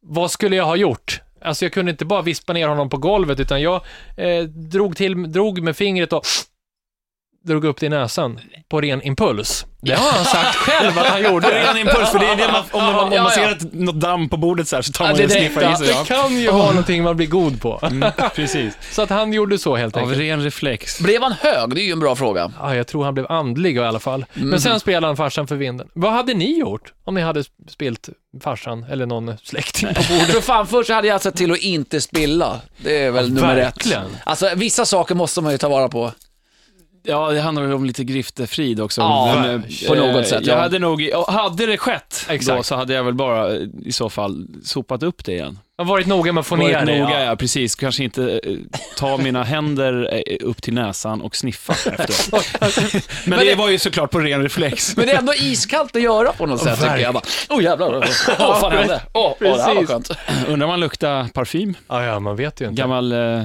[0.00, 1.20] Vad skulle jag ha gjort?
[1.42, 3.82] Alltså jag kunde inte bara vispa ner honom på golvet, utan jag
[4.16, 6.22] eh, drog, till, drog med fingret och
[7.44, 9.66] drog upp det i näsan på ren impuls.
[9.82, 11.46] Det har han sagt själv att han gjorde.
[11.50, 13.42] Det är en impuls, för det är det man, om, man, om Ja, man ser
[13.42, 13.50] ja.
[13.50, 15.72] ett, något damm på bordet så här, så tar Ja, man det och sniffar det.
[15.72, 15.86] i sig.
[15.86, 16.04] Det Ja.
[16.04, 17.80] kan ju vara någonting man blir god på.
[17.82, 18.74] Mm, precis.
[18.92, 20.20] Så att han gjorde så helt Av enkelt.
[20.20, 21.00] ren reflex.
[21.00, 21.74] Blev han hög?
[21.74, 22.52] Det är ju en bra fråga.
[22.60, 24.24] Ja, jag tror han blev andlig i alla fall.
[24.32, 25.88] Men sen spelade han farsan för vinden.
[25.94, 28.08] Vad hade ni gjort om ni hade spilt
[28.44, 30.26] farsan eller någon släkting på bordet?
[30.30, 32.60] För fan, först hade jag sett till att inte spilla.
[32.78, 34.02] Det är väl nummer verkligen.
[34.02, 34.10] ett.
[34.24, 36.12] Alltså, vissa saker måste man ju ta vara på.
[37.02, 39.00] Ja, det handlar väl om lite griftefrid också.
[39.00, 40.60] Ja, Men, eh, på något sätt, Jag ja.
[40.62, 42.66] hade nog, hade det skett då Exakt.
[42.66, 45.58] så hade jag väl bara eh, i så fall sopat upp det igen.
[45.76, 46.98] Jag har varit noga med att få Varit ner det.
[47.00, 47.24] noga, Ja.
[47.24, 47.36] ja.
[47.36, 47.74] precis.
[47.74, 48.54] Kanske inte eh,
[48.96, 52.46] ta mina händer eh, upp till näsan och sniffa efteråt.
[53.26, 54.96] Men, det, det- var ju såklart på ren reflex.
[54.96, 57.14] Men det är ändå iskallt att göra på något sätt, tycker jag.
[57.14, 58.04] Bara, oh jävlar, åh
[58.38, 59.02] vad fan hände?
[59.12, 59.88] Åh, åh, det här var Precis.
[59.90, 60.10] skönt.
[60.48, 61.74] Undrar om man luktar parfym?
[61.88, 62.82] Ja, ja, man vet ju inte.
[62.82, 63.44] Gammal, eh,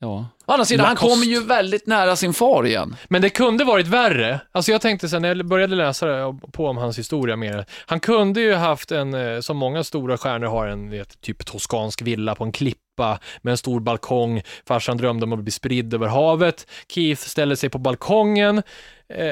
[0.00, 0.26] ja.
[0.48, 1.14] Å andra sidan, han Lacoste.
[1.14, 2.96] kommer ju väldigt nära sin far igen.
[3.08, 4.40] Men det kunde varit värre.
[4.52, 6.06] Alltså jag tänkte sen när jag började läsa
[6.52, 7.66] på om hans historia mer.
[7.86, 12.02] Han kunde ju haft en, eh, som många stora stjärnor har, en vet, typ toskansk
[12.02, 14.42] villa på en klippa med en stor balkong.
[14.68, 16.66] Farsan drömde om att bli spridd över havet.
[16.88, 18.62] Keith ställer sig på balkongen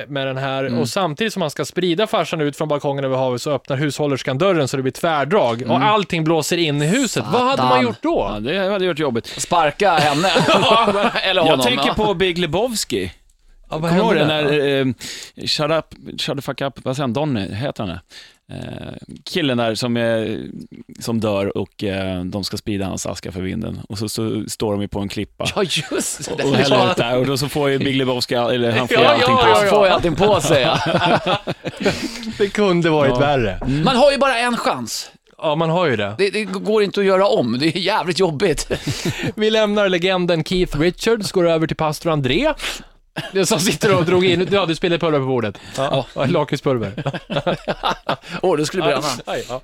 [0.09, 3.43] med den här och samtidigt som han ska sprida farsan ut från balkongen över havet
[3.43, 7.25] så öppnar hushållerskan dörren så det blir tvärdrag och allting blåser in i huset.
[7.33, 7.83] Vad hade man Satan.
[7.85, 8.31] gjort då?
[8.35, 9.27] ja, det hade varit jobbigt.
[9.27, 10.29] Sparka henne.
[11.23, 11.61] Eller honom.
[11.61, 13.13] Jag tänker på Big Lebowski.
[13.71, 14.85] Ja, vad Kommer du ihåg hände den där?
[14.85, 14.87] där,
[15.39, 18.01] eh, shut up, shut the fuck up, vad säger han, Donny, heter han det?
[18.53, 18.93] Eh,
[19.25, 20.41] killen där som, är,
[21.01, 23.81] som dör och eh, de ska sprida hans aska för vinden.
[23.89, 25.47] Och så, så står de ju på en klippa.
[25.57, 26.45] Ja, just det.
[26.45, 29.09] och häller ut där och då så får ju Big Lebowski, eller han får Ja,
[29.09, 29.61] allting ja, på ja, sig.
[29.61, 30.63] Han får ju allting på sig.
[30.63, 31.39] Ja.
[32.39, 33.19] Det kunde varit Ja.
[33.19, 33.61] värre.
[33.85, 35.11] Man har ju bara en chans.
[35.39, 36.15] Ja, man har ju det.
[36.19, 37.59] Det, det går inte att göra om.
[37.59, 38.71] Det är jävligt jobbigt.
[39.35, 42.53] Vi lämnar legenden Keith Richards, går över till pastor André.
[43.33, 45.59] Det som sitter och drog in, ja du spelade pulver på bordet.
[45.77, 46.93] Ja, ja lakritspulver.
[48.43, 49.07] Åh, det skulle bränna.
[49.27, 49.61] Aj, ja.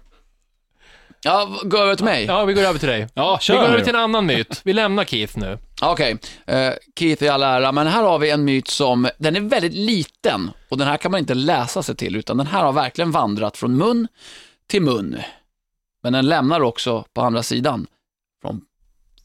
[1.23, 2.25] Ja, gå över till mig.
[2.25, 3.09] ja, vi går över till dig.
[3.15, 4.61] Ja, Vi går kör över nu till en annan myt.
[4.65, 5.59] Vi lämnar Keith nu.
[5.83, 9.41] Okej, eh, Keith i all ära, men här har vi en myt som, den är
[9.41, 12.73] väldigt liten och den här kan man inte läsa sig till, utan den här har
[12.73, 14.09] verkligen vandrat från mun
[14.67, 15.17] till mun.
[16.03, 17.87] Men den lämnar också på andra sidan,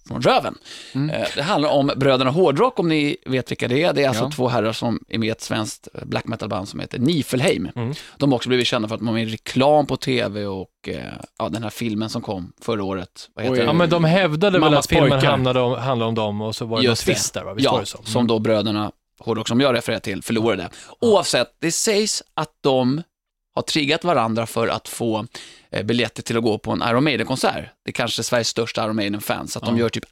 [0.08, 0.58] från röven.
[0.94, 3.94] Eh, det handlar om bröderna Hårdrock, om ni vet vilka det är.
[3.94, 4.32] Det är alltså Ja.
[4.36, 7.70] två herrar som är med i ett svenskt eh, black metal-band som heter Nifelheim.
[7.76, 7.94] Mm.
[8.18, 10.70] De har också blivit kända för att de var med i reklam på tv och
[10.88, 10.96] eh,
[11.40, 13.30] ja, den här filmen som kom förra året.
[13.36, 13.64] Vad heter Oj?
[13.66, 15.32] Ja, men de hävdade väl Mammas att filmen pojkar.
[15.32, 17.12] handlade om, handlade om dem och så var det Just det.
[17.14, 17.54] twist där, va?
[17.54, 17.98] Visst Ja, det så?
[17.98, 18.06] Mm.
[18.06, 20.70] som då bröderna Hårdrock, som jag refererar till, förlorade.
[21.02, 23.02] Oavsett, det sägs att de
[23.56, 25.26] har triggat varandra för att få
[25.84, 27.66] biljetter till att gå på en Iron Maiden-konsert.
[27.86, 30.06] Det är kanske Sveriges största Iron Maiden-fan, så att de gör typ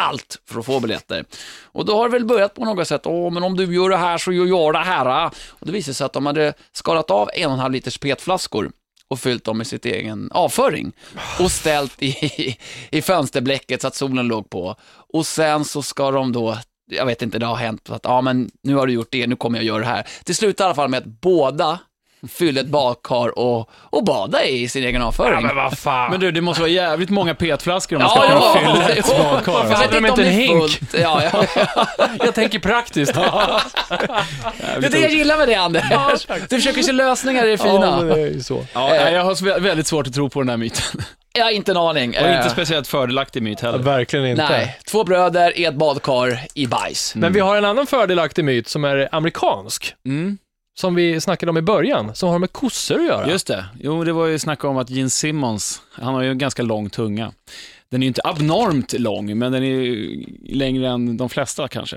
[0.00, 1.24] allt för att få biljetter.
[1.62, 3.96] Och då har det väl börjat på något sätt, åh, men om du gör det
[3.96, 5.06] här så gör jag det här.
[5.06, 7.98] ah." Och det visade sig att de hade skalat av en och en halv liters
[7.98, 8.70] petflaskor
[9.08, 10.92] och fyllt dem med sitt egen avföring
[11.40, 12.58] och ställt i,
[12.90, 14.76] i fönsterblecket så att solen låg på.
[15.12, 16.58] Och sen så ska de då,
[16.90, 19.36] jag vet inte, det har hänt att ja men nu har du gjort det, nu
[19.36, 20.06] kommer jag göra det här.
[20.24, 21.78] Det slutar i alla fall med att båda
[22.28, 25.32] fyllde ett badkar och, och bada i sin egen avföring.
[25.34, 26.10] Ja, men vad fan.
[26.10, 28.88] Men du, det måste vara jävligt många petflaskor om man ska Ja, kunna ja, fylla
[28.88, 29.68] ett ja, badkar.
[29.68, 30.60] vet Hade de inte en hink?
[30.62, 30.94] fullt.
[31.00, 31.44] Ja, ja.
[32.24, 33.14] jag tänker praktiskt.
[34.80, 36.26] Det är det jag gillar med det Anders.
[36.48, 37.96] Du försöker se lösningar i det Ja, fina.
[37.96, 38.66] men det är ju så.
[38.72, 41.02] Ja, jag har väldigt svårt att tro på den här myten.
[41.32, 42.08] Jag har inte en aning.
[42.10, 43.78] Och inte Eh, speciellt fördelaktig myt heller.
[43.78, 44.48] Verkligen inte.
[44.48, 47.14] Nej, två bröder i ett badkar i bajs.
[47.14, 49.94] Men vi har en annan fördelaktig myt som är amerikansk.
[50.06, 50.38] Mm.
[50.76, 53.30] Som vi snackade om i början, som har med kossor att göra.
[53.30, 53.64] Just det.
[53.80, 56.90] Jo, det var ju snack om att Gene Simmons, han har ju en ganska lång
[56.90, 57.32] tunga.
[57.90, 61.96] Den är ju inte abnormt lång, men den är ju längre än de flesta kanske.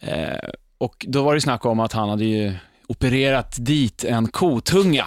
[0.00, 0.48] Eh,
[0.78, 2.52] och då var det snack om att han hade ju
[2.86, 5.04] opererat dit en kotunga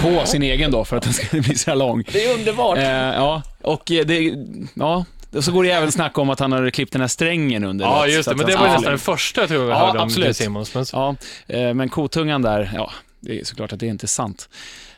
[0.00, 2.04] på sin egen då, för att den skulle bli så här lång.
[2.12, 2.78] Det är underbart.
[2.78, 4.34] Eh, ja, och det,
[4.74, 5.04] ja,
[5.40, 7.84] så går det även snack om att han hade klippt den här strängen under.
[7.86, 8.34] Ja, det, just det.
[8.36, 10.36] Men det var ju nästan den första jag tror jag Ja, hörde om absolut.
[10.36, 10.74] Simmons.
[10.74, 11.16] Men Ja,
[11.46, 12.90] eh, men kotungan där, ja,
[13.20, 14.48] det är såklart att det är inte sant.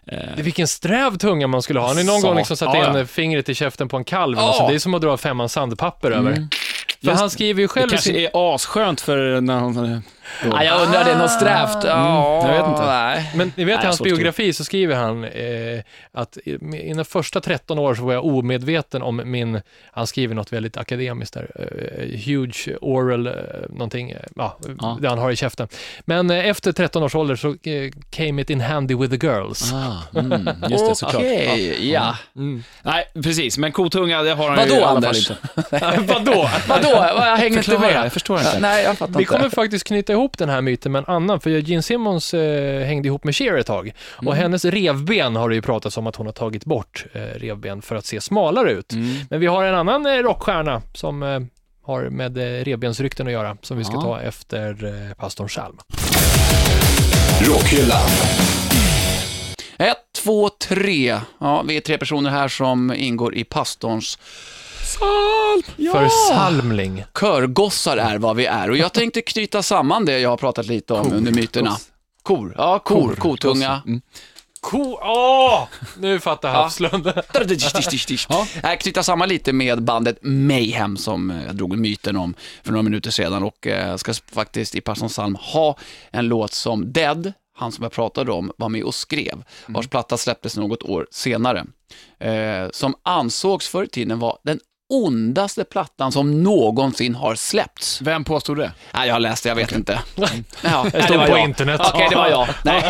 [0.07, 1.87] Eh, det, vilken sträv tunga man skulle ha.
[1.89, 2.27] Har ni någon Så.
[2.27, 3.07] gång liksom satt Ja, in ja.
[3.07, 4.39] fingret i käften på en kalv?
[4.39, 4.45] Ja.
[4.49, 6.35] Alltså, det är som att dra femman sandpapper över.
[6.35, 8.17] För Just han skriver ju Det själv i kanske sin...
[8.21, 10.03] är asskönt för när han
[10.51, 11.85] Ja, jag undrar, det är något strävt?
[11.85, 12.87] Ja, jag vet inte.
[12.87, 13.31] Nej.
[13.35, 15.81] Men ni vet i hans biografi så skriver han eh,
[16.13, 19.61] att i mina första 13 år så var jag omedveten om min,
[19.93, 23.33] han skriver något väldigt akademiskt där, eh, huge oral, eh,
[23.69, 24.99] någonting, eh, ja, Ja.
[25.01, 25.69] det han har i käften.
[26.05, 29.73] Men eh, efter 13 års ålder så eh, came it in handy with the girls.
[29.73, 31.15] Ah, mm, just det, såklart.
[31.23, 32.17] Okej, ja.
[32.37, 32.63] Mm.
[32.83, 35.29] Nej, precis, men kotunga, det har han Vadå, ju i alla Anders?
[35.29, 35.37] fall
[35.97, 36.13] inte.
[36.15, 36.51] Vadå?
[36.69, 36.89] Vadå?
[37.17, 37.93] Jag hänger inte med.
[38.05, 38.59] jag förstår inte.
[38.61, 39.33] Nej, jag fattar Vi inte.
[39.37, 43.09] kommer faktiskt knyta ihop den här myten med en annan, för Gene Simmons eh, hängde
[43.09, 43.93] ihop med Cher ett tag.
[44.27, 47.83] Och hennes revben har det ju pratats om att hon har tagit bort eh, revben
[47.83, 48.93] för att se smalare ut.
[48.93, 49.17] Mm.
[49.31, 51.41] Men vi har en annan eh, rockstjärna som eh,
[51.83, 54.03] har med eh, revbensrykten att göra, som vi ska Ja.
[54.03, 55.77] ta efter eh, pastorn Chalm.
[57.41, 58.09] Rockhyllan.
[59.79, 61.19] Ett, två, tre.
[61.41, 64.19] Ja, vi är tre personer här som ingår i pastorns
[65.93, 67.05] Försalmling.
[67.21, 68.71] körgossar är vad vi är.
[68.71, 71.71] Och jag tänkte knyta samman det jag har pratat lite om under myterna.
[71.71, 71.91] Kos.
[72.23, 72.55] Kor.
[72.59, 73.15] Ja, kor.
[73.15, 73.83] Kotunga.
[73.87, 74.01] Mm.
[74.61, 74.99] Ko...
[75.03, 75.69] Åh!
[75.99, 76.55] Nu fattar Ja.
[76.55, 77.07] Havslund.
[78.29, 78.47] Ja.
[78.63, 82.83] Jag knyta samman lite med bandet Mayhem som eh, jag drog myten om för några
[82.83, 85.77] minuter sedan och eh, ska faktiskt i Pastorns psalm ha
[86.11, 90.17] en låt som Dead, han som jag pratade om, var med och skrev, vars platta
[90.17, 91.65] släpptes något år senare.
[92.21, 98.01] Eh, som ansågs förr i tiden vara den ondaste plattan som någonsin har släppts.
[98.03, 98.73] Vem påstod det?
[98.95, 100.03] Nej, jag har läst det, jag vet inte.
[100.63, 101.81] Ja, Det står på internet.
[101.95, 102.49] Okej, det var jag.
[102.65, 102.83] Nej.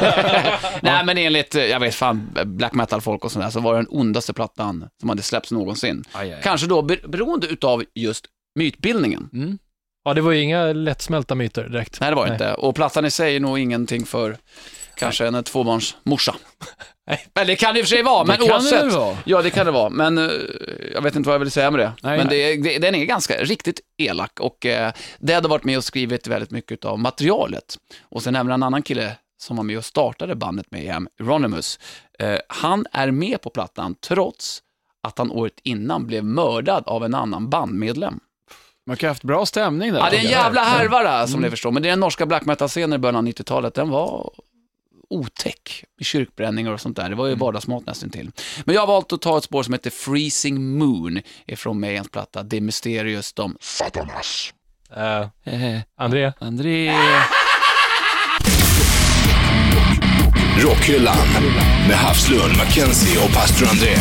[0.83, 4.33] Nej, men enligt, jag vet fan, black metal-folk och sådär, så var det den ondaste
[4.33, 6.05] plattan som hade släppts någonsin.
[6.13, 6.41] Aj, aj.
[6.43, 8.27] Kanske då ber- beroende utav just
[8.59, 9.29] mytbildningen.
[9.33, 9.59] Mm.
[10.05, 12.01] Ja, det var ju inga lättsmälta myter direkt.
[12.01, 12.35] Nej, det var det Nej.
[12.35, 12.55] inte.
[12.55, 14.37] Och plattan i sig är nog ingenting för
[14.95, 16.35] kanske en tvåbarnsmorsa.
[17.07, 17.27] Nej.
[17.35, 18.91] Eller det kan det i och för sig vara, men det kan oavsett.
[18.91, 19.17] det vara.
[19.25, 20.31] Ja, det kan det vara, men eh,
[20.95, 21.93] jag vet inte vad jag vill säga med det.
[22.03, 25.77] Nej, men det, det, den är ganska riktigt elak och eh, det hade varit med
[25.79, 27.77] och skrivit väldigt mycket av materialet.
[28.03, 31.79] Och sen även en annan kille som var med och startade bandet med hem, Euronymous.
[32.19, 34.63] Eh, han är med på plattan trots
[35.03, 38.21] att han året innan blev mördad av en annan bandmedlem.
[38.87, 39.99] Man kan ha haft bra stämning där.
[40.01, 41.45] Ja, det är en jävla härva som Mm.
[41.47, 44.31] ni förstår, men det är den norska black metal-scenen i början av 90-talet, den var
[45.15, 47.09] otäck med kyrkbränningar och sånt där.
[47.09, 48.31] Det var ju vardagsmat nästan till.
[48.65, 52.45] Men jag har valt att ta ett spår som heter Freezing Moon ifrån Mayans platta
[52.45, 54.55] The Mysterious, de Satanas.
[54.97, 56.33] Eh, André?
[56.39, 56.93] André...
[60.59, 61.17] Rockhyllan.
[61.89, 63.97] Med Havslund, Mackenzie och pastor André.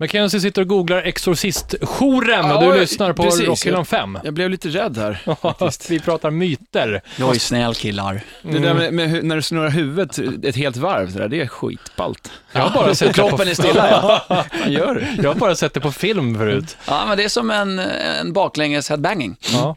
[0.00, 3.46] Mackenzie sitter och googlar Exorcistjouren och Ja, du lyssnar på precis.
[3.46, 4.18] Rockhyllan 5.
[4.24, 5.88] Jag blev lite rädd här.
[5.88, 7.02] Vi pratar myter.
[7.16, 8.20] Jag är snäll killar.
[8.42, 11.46] Det där med, med, när du snurrar huvudet ett helt varv, så där, det är
[11.46, 12.30] skitballt.
[12.52, 14.24] Jag har bara sett det på, Kroppen är stilla, ja.
[14.60, 16.76] Vad gör jag har bara sett det på film förut.
[16.86, 19.36] Ja, men det är som en, en baklänges headbanging.
[19.52, 19.76] Ja.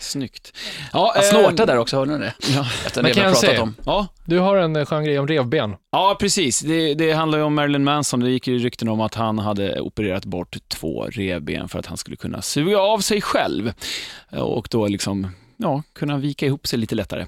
[0.00, 0.56] Snyggt.
[0.92, 2.34] Ja, Jag eh, snårtar där också, hörde ni det?
[2.54, 3.62] Ja, Efter Men det vi har kan jag pratat se?
[3.62, 3.74] om.
[3.84, 5.76] ja, Du har en eh, skön grej om revben.
[5.92, 6.60] ja precis.
[6.60, 8.20] Det, det handlar ju om Marilyn Manson.
[8.20, 11.96] Det gick ju rykten om att han hade opererat bort två revben för att han
[11.96, 13.72] skulle kunna suga av sig själv
[14.30, 15.26] och då liksom
[15.60, 17.26] ja, kunna vika ihop sig lite lättare.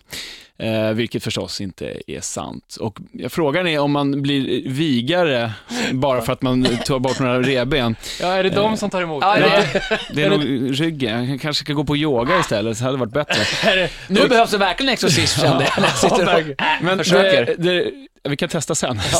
[0.59, 2.77] Eh, vilket förstås inte är sant.
[2.81, 5.53] Och frågan är om man blir vigare
[5.92, 7.97] bara för att man tar bort några revben.
[8.21, 9.23] Ja, är det de som tar emot?
[9.23, 9.83] Ja, det,
[10.14, 11.31] Det är nog ryggen.
[11.31, 13.71] Jag kanske ska gå på yoga istället, så hade det varit bättre.
[13.71, 15.88] är det- nu behövs det verkligen en exorcism, kände jag.
[15.97, 16.62] sitter och-.
[16.83, 17.47] Men Försöker.
[17.47, 17.90] Det, det,
[18.31, 19.01] vi kan testa sen.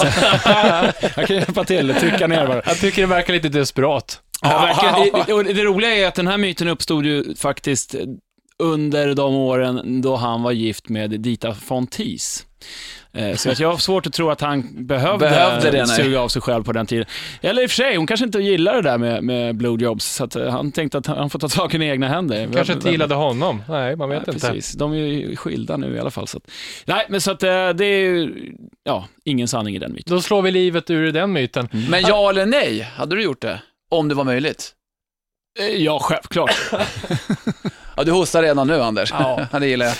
[1.17, 2.63] jag kan hjälpa till, trycka ner bara.
[2.67, 4.21] Jag tycker det verkar lite desperat.
[4.43, 5.25] Ja, verkligen.
[5.27, 7.95] Det, och det roliga är att den här myten uppstod ju faktiskt
[8.63, 12.45] under de åren då han var gift med Dita von Teese.
[13.13, 16.29] Eh, Så att jag har svårt att tro att han behövde, Behövde det, suga av
[16.29, 17.07] sig själv på den tiden.
[17.41, 20.25] Eller i och för sig, hon kanske inte gillar det där med, med blowjobs, så
[20.25, 22.49] att eh, han tänkte att han får ta saken i egna händer.
[22.55, 23.63] Kanske inte gillade honom.
[23.69, 24.47] Nej, man vet Nej, inte.
[24.47, 26.29] Precis, de är ju skilda nu i alla fall.
[26.29, 26.51] Så att,
[26.85, 28.53] nej, men så att eh, det är ju,
[28.85, 30.15] ja, ingen sanning i den myten.
[30.17, 31.69] Då slår vi livet ur den myten.
[31.91, 33.63] Men ja eller nej, hade du gjort det?
[33.91, 34.73] Om det var möjligt?
[35.77, 36.51] Ja, självklart.
[37.97, 39.13] Ja, du hostar redan nu, Anders.
[39.13, 39.47] Ja.
[39.59, 39.95] Det gillar jag.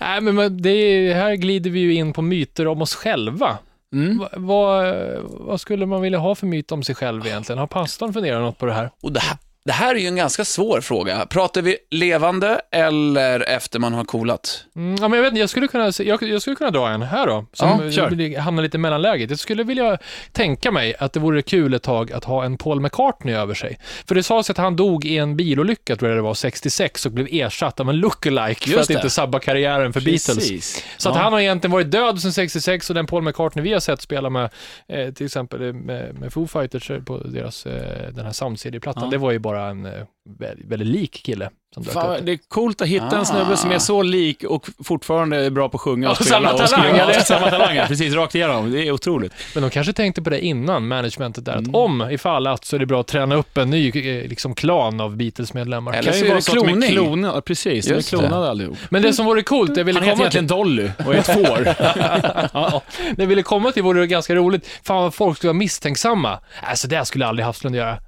[0.00, 3.58] Nej, men det är, här glider vi ju in på myter om oss själva.
[3.92, 4.18] Mm.
[4.18, 7.58] Va, vad, vad skulle man vilja ha för myt om sig själv egentligen?
[7.58, 8.90] Har pastorn funderat något på det här?
[9.02, 11.26] Och det här, det här är ju en ganska svår fråga.
[11.26, 14.64] Pratar vi levande eller efter man har coolat?
[14.76, 17.26] Mm, ja, men jag, vet, jag, skulle kunna, jag, jag skulle kunna dra en här
[17.26, 19.30] då, som Ja, hamnar lite i mellanläget.
[19.30, 19.98] Jag skulle vilja
[20.32, 23.78] tänka mig att det vore kul ett tag att ha en Paul McCartney över sig.
[24.08, 27.12] För det sades att han dog i en bilolycka, tror jag det var, 66 och
[27.12, 28.94] blev ersatt av en lookalike för att det.
[28.94, 30.26] inte sabba karriären för Beatles.
[30.34, 30.84] Precis.
[30.96, 31.22] Så att Ja.
[31.22, 34.30] han har egentligen varit död sedan 66 och den Paul McCartney vi har sett spela
[34.30, 34.50] med,
[34.88, 39.02] eh, till exempel med, med Foo Fighters eh, på deras, eh, den här Sound CD-plattan,
[39.04, 39.10] Ja.
[39.10, 40.15] det var ju bara en eh, väldigt,
[40.64, 42.02] väldigt lik kille som dök upp.
[42.02, 43.18] Fan, det är coolt att hitta Ah.
[43.18, 46.24] en snubbe som är så lik och fortfarande är bra på att sjunga och Ja,
[46.24, 46.48] spela.
[46.48, 47.12] samma och talang, eller?
[47.20, 48.72] Samma talanger, precis, rakt igenom.
[48.72, 49.32] Det är otroligt.
[49.54, 51.70] Men de kanske tänkte på det innan managementet där, Mm.
[51.70, 54.54] att om, ifall att, så är det bra att träna upp en ny eh, liksom,
[54.54, 55.92] klan av Beatles-medlemmar.
[55.92, 56.90] Eller så är det de är kloning.
[56.90, 57.34] klonade.
[57.34, 58.16] Ja, Precis, de är Just det.
[58.18, 58.76] klonade allihop.
[58.90, 61.14] Men det som vore coolt, det jag ville Han heter komma till, egentligen Dolly och
[61.14, 61.66] är ett får.
[62.52, 62.82] ja,
[63.16, 64.68] det jag ville komma till vore ganska roligt.
[64.84, 66.38] Fan vad folk skulle vara misstänksamma.
[66.62, 67.98] Alltså det skulle aldrig Hafslund göra.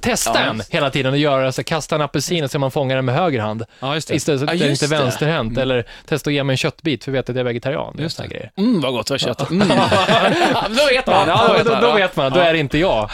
[0.00, 0.70] Testa Ja, en just.
[0.74, 3.14] hela tiden och göra så kasta en apelsin och se om man fångar den med
[3.14, 3.64] höger hand.
[3.80, 4.14] Ja, just det.
[4.14, 5.02] Istället för Ja, att är just inte det.
[5.02, 5.58] vänsterhänt.
[5.58, 7.96] Eller testa att ge mig en köttbit för jag vet att jag är vegetarian.
[7.98, 8.26] Just det.
[8.28, 8.50] Grejer.
[8.56, 9.50] Mm, vad gott det var kött.
[9.50, 9.68] Mm.
[9.70, 9.88] Ja,
[10.68, 11.28] då vet man.
[11.28, 11.94] Ja, Ja, då då, då Ja.
[11.94, 13.10] vet man, då är det inte jag.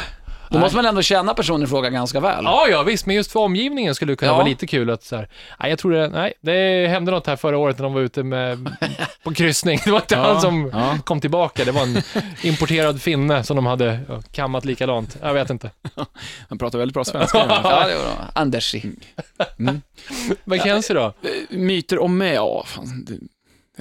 [0.51, 2.45] Då måste man ändå känna personen i fråga ganska väl.
[2.45, 4.37] Ja, ja, visst, men just för omgivningen skulle det kunna Ja.
[4.37, 5.29] vara lite kul att så här,
[5.61, 8.23] nej, jag tror det, nej, det hände något här förra året när de var ute
[8.23, 8.77] med,
[9.25, 9.81] på kryssning.
[9.85, 10.99] Det var inte Ja, han som ja.
[11.05, 12.03] kom tillbaka, det var en
[12.43, 15.17] importerad finne som de hade ja, kammat likadant.
[15.23, 15.71] Jag vet inte.
[16.49, 17.39] Han pratar väldigt bra svenska.
[17.49, 18.25] Ja, det var bra.
[18.33, 18.83] Andersi.
[20.45, 21.05] Mackenzie då?
[21.05, 22.33] Eh, Myter om mig?
[22.35, 23.05] Ja, fan.
[23.09, 23.19] Det,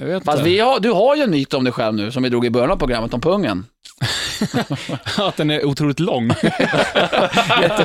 [0.00, 0.50] jag vet Fast inte.
[0.50, 2.50] vi har, du har ju en myt om dig själv nu, som vi drog i
[2.50, 3.66] början av programmet, om pungen.
[5.18, 6.28] Att den är otroligt lång.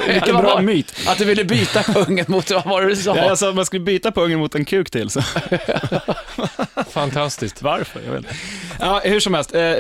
[0.08, 0.93] Vilken Vad bra myt.
[1.08, 3.17] Att du ville byta pungen mot, vad var det du sa?
[3.17, 5.10] Ja, alltså, man skulle byta pungen mot en kuk till.
[5.10, 5.21] Så.
[6.89, 7.62] Fantastiskt.
[7.62, 8.01] Varför?
[8.06, 8.36] Jag vet inte.
[8.80, 9.56] Ja, hur som helst.
[9.56, 9.75] Eh,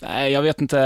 [0.00, 0.76] nej, jag vet inte.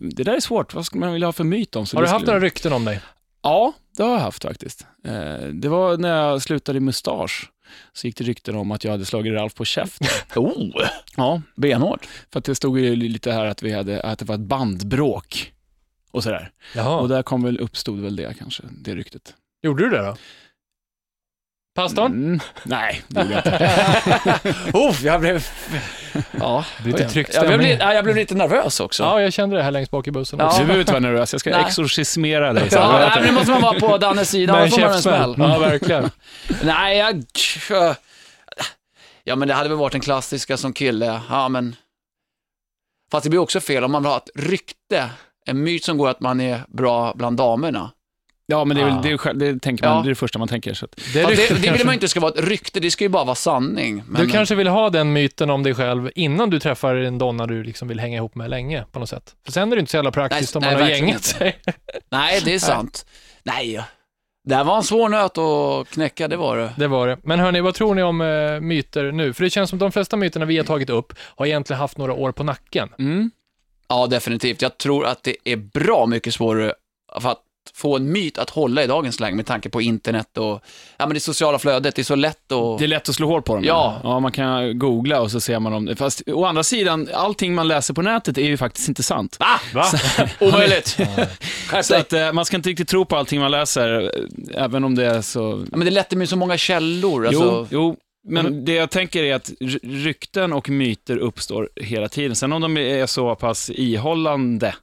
[0.00, 0.74] Det där är svårt.
[0.74, 1.86] Vad skulle man vilja ha för myt om?
[1.86, 3.00] Så Har du haft skulle- några rykten om dig?
[3.42, 4.86] Ja, det har jag haft faktiskt.
[5.06, 7.48] Eh, det var när jag slutade i mustasch.
[7.92, 10.08] Så gick det rykten om att jag hade slagit Ralf på käften.
[10.36, 10.70] Oh,
[11.16, 12.08] Ja, benhårt.
[12.32, 15.52] för att det stod ju lite här att, vi hade, att det var ett bandbråk.
[16.10, 16.50] Och sådär.
[16.74, 16.96] Jaha.
[17.00, 19.34] Och där kom väl, uppstod väl det kanske, det ryktet.
[19.62, 20.16] Gjorde du det då?
[21.82, 22.12] Pastorn?
[22.12, 24.54] Mm, nej, det gjorde jag inte.
[24.78, 25.46] Oh, jag blev...
[26.40, 27.68] Ja, lite tryckt jag blev, stämning.
[27.72, 29.02] li- ja, jag blev lite nervös också.
[29.02, 30.46] Ja, jag kände det här längst bak i bussen Ja.
[30.46, 30.58] också.
[30.58, 31.64] Du behöver inte vara nervös, jag ska Nej.
[31.66, 32.70] exorcismera dig.
[32.70, 35.02] Så Ja, nej, men nu måste man vara på Dannes sida, annars får man en
[35.02, 35.34] smäll.
[35.38, 36.10] Ja, verkligen.
[36.62, 37.24] Nej, jag...
[39.24, 41.20] Ja, men det hade väl varit en klassiska som kille.
[41.30, 41.76] Ja, men...
[43.10, 45.10] Fast det blir också fel om man vill ha ett rykte.
[45.46, 47.90] En myt som går att man är bra bland damerna.
[48.50, 49.00] Ja, men det, är väl, Ah.
[49.02, 50.02] det, är, det tänker man, Ja.
[50.02, 50.74] det är det första man tänker.
[50.74, 52.44] Så att, Det, Ja, ryktet det, det vill kanske- man ju inte ska vara ett
[52.48, 54.02] rykte, det ska ju bara vara sanning.
[54.08, 57.46] Men, Du kanske vill ha den myten om dig själv innan du träffar en donna
[57.46, 59.34] du liksom vill hänga ihop med länge på något sätt.
[59.44, 61.24] För sen är det inte så jävla praktiskt Nej, om nej, man har verkligen gängat
[61.24, 61.56] sig.
[62.10, 63.06] Nej, det är sant.
[63.42, 63.80] Nej,
[64.48, 66.72] det här var en svår nöt att knäcka, det var det.
[66.76, 67.18] Det var det.
[67.22, 69.32] Men hörni, vad tror ni om eh, myter nu?
[69.32, 72.12] För det känns som de flesta myterna vi har tagit upp har egentligen haft några
[72.12, 72.88] år på nacken.
[72.98, 73.30] mm.
[73.88, 74.62] Ja, definitivt.
[74.62, 76.72] Jag tror att det är bra mycket svårare
[77.20, 77.38] för att
[77.74, 80.60] få en myt att hålla i dagens läge med tanke på internet och
[80.96, 81.94] ja, men det sociala flödet.
[81.94, 82.78] Det är så lätt att...
[82.78, 83.64] Det är lätt att slå hål på dem.
[83.64, 84.00] Ja.
[84.02, 84.20] ja.
[84.20, 85.96] Man kan googla och så ser man om det.
[85.96, 89.36] Fast å andra sidan, allting man läser på nätet är ju faktiskt inte sant.
[89.40, 89.84] Ah, Va?
[90.40, 90.96] omöjligt!
[91.68, 94.84] Skärp Så att eh, man ska inte riktigt tro på allting man läser, eh, även
[94.84, 95.64] om det är så...
[95.70, 97.26] Ja, men det är lätt med så många källor.
[97.26, 97.96] Alltså, Jo, jo,
[98.28, 102.36] men det jag tänker är att ry- rykten och myter uppstår hela tiden.
[102.36, 104.74] Sen om de är så pass ihållande,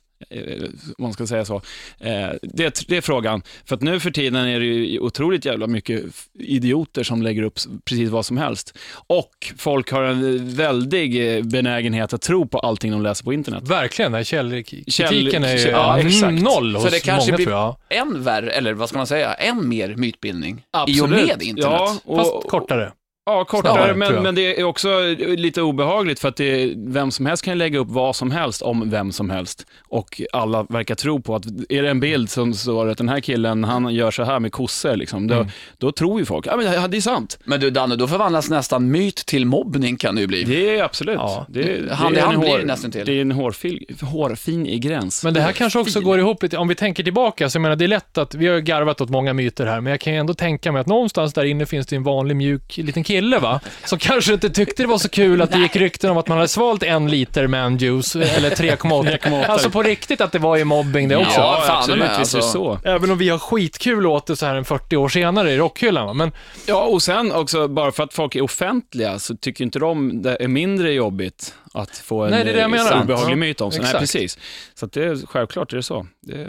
[0.98, 1.56] om man ska säga så,
[2.00, 3.42] eh, det, det är frågan.
[3.66, 6.04] För att nu för tiden är det ju otroligt jävla mycket
[6.40, 8.78] idioter som lägger upp precis vad som helst.
[9.08, 13.68] Och folk har en väldig eh, benägenhet att tro på allting de läser på internet.
[13.68, 16.42] Verkligen, den här källkritiken Käll- är ju ja, exakt.
[16.44, 17.76] noll Så hos det kanske många blir- tror jag.
[17.90, 21.56] Än värre, eller vad ska man säga, än mer mytbildning i och med internet.
[21.60, 22.92] Ja, och, Fast kortare.
[23.28, 27.26] Ja, kortare, Snarare, men, men det är också lite obehagligt för att det vem som
[27.26, 29.66] helst kan lägga upp vad som helst om vem som helst.
[29.88, 33.20] Och alla verkar tro på att, är det en bild som står att den här
[33.20, 35.48] killen, han gör så här med kossor, liksom, då, Mm.
[35.78, 37.40] då tror ju folk, ja men ja, det är sant.
[37.46, 40.44] Men du Danne, då förvandlas nästan myt till mobbning kan det ju bli.
[40.44, 41.16] Det är absolut.
[41.16, 41.46] Ja.
[41.50, 43.06] Det, det, Hand i är en hand blir hår- det nästan till.
[43.06, 45.24] Det är en hårfin, hårfin i gräns.
[45.24, 47.86] Men det här kanske också går ihop om vi tänker tillbaka, så jag menar det
[47.86, 50.34] är lätt att, vi har garvat åt många myter här, men jag kan ju ändå
[50.34, 54.00] tänka mig att någonstans där inne finns det en vanlig mjuk liten kille va, som
[54.00, 56.48] kanske inte tyckte det var så kul att det gick rykten om att man hade
[56.48, 59.46] svalt en liter man juice, eller 3,8.
[59.46, 61.40] Alltså på riktigt att det var ju mobbing det också.
[61.40, 62.52] Ja, fan absolut, visst är det alltså.
[62.52, 62.80] så.
[62.84, 66.06] Även om vi har skitkul åt det så här en 40 år senare i rockhyllan
[66.08, 66.32] va, men
[66.68, 70.38] Ja, och sen också, bara för att folk är offentliga så tycker inte de det
[70.40, 73.02] är mindre jobbigt att få en Nej, det är det jag eh, menar.
[73.04, 73.82] obehaglig myt om sig.
[73.82, 74.02] Nej, exakt.
[74.02, 74.38] precis.
[74.74, 76.08] Så att det är, självklart är det så.
[76.22, 76.48] Det,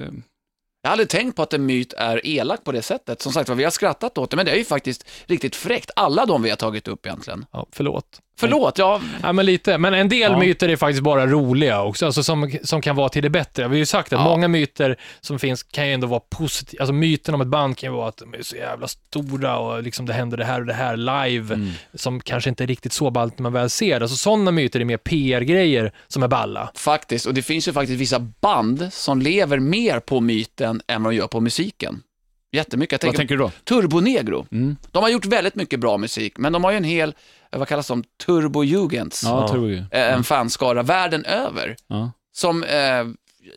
[0.87, 3.23] jag hade tänkt på att en myt är elak på det sättet.
[3.23, 5.91] Som sagt var, vi har skrattat åt det, men det är ju faktiskt riktigt fräckt.
[5.97, 7.47] Alla de vi har tagit upp egentligen.
[7.53, 8.21] ja, förlåt.
[8.39, 9.79] Förlåt, ja, Ja, men lite.
[9.79, 10.39] Men en del Ja.
[10.39, 13.63] myter är faktiskt bara roliga också, alltså som, som kan vara till det bättre.
[13.63, 14.25] Vi har ju sagt att Ja.
[14.25, 16.81] många myter som finns kan ju ändå vara positiva.
[16.83, 19.83] Alltså myten om ett band kan ju vara att de är så jävla stora och
[19.83, 21.71] liksom det händer det här och det här live, Mm.
[21.95, 24.05] som kanske inte är riktigt så ballt när man väl ser det.
[24.05, 26.71] Alltså sådana myter är mer PR-grejer som är balla.
[26.75, 27.27] faktiskt.
[27.27, 31.17] Och det finns ju faktiskt vissa band som lever mer på myten än vad de
[31.17, 32.03] gör på musiken.
[32.53, 33.03] Jättemycket.
[33.03, 33.81] Jag Vad tänker tänker du då?
[33.81, 34.47] Turbo Negro.
[34.53, 34.77] Mm.
[34.91, 37.15] De har gjort väldigt mycket bra musik, men de har ju en hel,
[37.53, 39.69] eh, vad kallas de, Turbojugends, Ja, Ja.
[39.69, 39.73] jag.
[39.75, 41.77] eh, en fanskara världen över.
[41.87, 42.11] Ja.
[42.33, 43.05] Som, eh,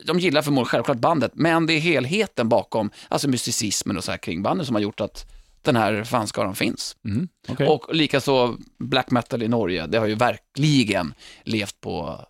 [0.06, 4.18] de gillar förmodligen självklart bandet, men det är helheten bakom, alltså mysticismen och så här
[4.18, 5.26] kring bandet som har gjort att
[5.62, 6.96] den här fanskaran finns.
[7.04, 7.28] Mm.
[7.48, 7.66] okej.
[7.68, 12.20] Och likaså black metal i Norge, det har ju verkligen levt på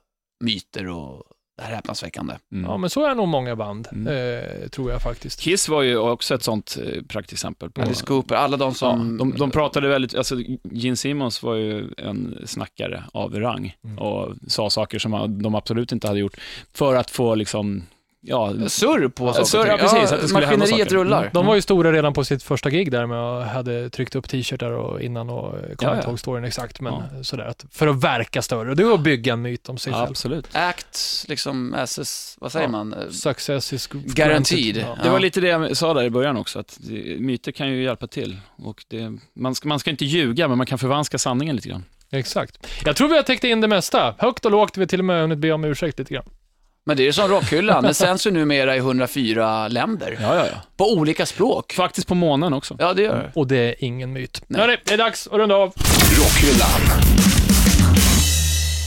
[0.45, 1.23] myter och
[1.61, 2.35] det här häpnadsväckande.
[2.53, 2.65] Mm.
[2.71, 4.07] Ja, men så är nog många band, Mm.
[4.07, 5.41] eh, tror jag faktiskt.
[5.41, 7.71] Kiss var ju också ett sånt eh, praktexempel.
[7.71, 9.19] På, Alice Cooper, alla de Ja, som...
[9.19, 10.37] de, de pratade väldigt, alltså
[10.71, 13.99] Gene Simmons var ju en snackare av rang Mm.
[13.99, 16.37] och sa saker som de absolut inte hade gjort
[16.73, 17.83] för att få liksom,
[18.21, 20.97] ja, Surr på saker surr, och ja, precis, att det skulle hända maskineriet saker.
[20.97, 21.21] rullar.
[21.21, 21.31] Mm.
[21.33, 24.29] De var ju stora redan på sitt första gig där med och hade tryckt upp
[24.29, 26.09] t-shirtar och innan och kommer Ja, inte ja.
[26.11, 27.23] ihåg storyn exakt, men Ja.
[27.25, 27.45] sådär.
[27.45, 28.75] Att, för att verka större.
[28.75, 30.07] Det var att bygga en myt om sig själv.
[30.11, 30.47] absolut.
[30.53, 32.71] Act, liksom, SS, vad säger Ja.
[32.71, 32.95] man?
[33.11, 33.87] Success is.
[33.87, 34.77] Guaranteed.
[34.77, 34.97] Ja.
[35.03, 36.79] Det var lite det jag sa där i början också, att
[37.19, 38.37] myter kan ju hjälpa till.
[38.57, 41.85] Och det, man, ska, man ska inte ljuga, men man kan förvanska sanningen lite grann.
[42.13, 42.67] Exakt.
[42.85, 44.15] Jag tror vi har täckt in det mesta.
[44.19, 46.25] Högt och lågt, vi har till och med hunnit be om ursäkt lite grann.
[46.91, 50.19] Men det är som rockhyllan, den sänds ju numera i 104 länder.
[50.21, 50.63] Ja, ja, ja.
[50.77, 51.73] På olika språk.
[51.73, 52.77] Faktiskt på månen också.
[52.79, 53.31] Ja, det gör det.
[53.35, 54.43] Och det är ingen myt.
[54.47, 54.61] Nej.
[54.61, 55.73] Hörni, det är dags att runda av.
[56.19, 56.81] Rockhyllan.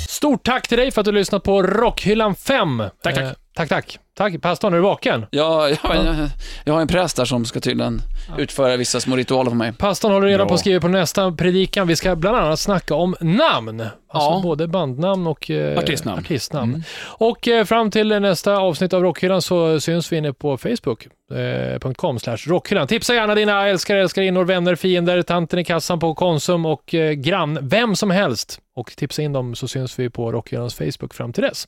[0.10, 2.84] Stort tack till dig för att du har lyssnat på Rockhyllan 5.
[3.04, 3.24] Tack, tack.
[3.24, 4.00] Eh, tack, tack.
[4.16, 5.26] Tack, pastorn, är du vaken?
[5.32, 6.30] Ja, jag, jag,
[6.66, 8.02] jag har en präst där som ska tydligen
[8.38, 9.74] utföra vissa små ritualer för mig.
[9.74, 10.48] Pastorn håller redan Bra.
[10.48, 11.88] på att skriva på nästa predikan.
[11.88, 13.82] Vi ska bland annat snacka om namn.
[13.82, 13.92] Alltså
[14.32, 14.40] Ja.
[14.44, 16.20] både bandnamn och eh, Artistnamn.
[16.20, 16.72] artistnamn.
[16.72, 16.84] Mm.
[17.04, 22.38] Och eh, fram till nästa avsnitt av Rockhyllan så syns vi inne på facebook.com slash
[22.48, 22.88] rockhyllan.
[22.88, 27.58] Tipsa gärna dina älskare, älskarinnor, vänner, fiender, tanten i kassan på Konsum och eh, grann,
[27.62, 28.60] vem som helst.
[28.76, 31.68] Och tipsa in dem så syns vi på Rockhyllans Facebook fram till dess.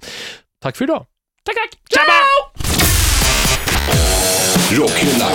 [0.61, 1.05] Tack för idag.
[4.71, 5.31] Rockhyllan.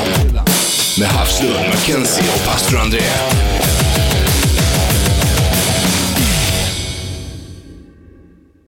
[0.98, 3.00] Med Havslund, Mackenzie och pastor André.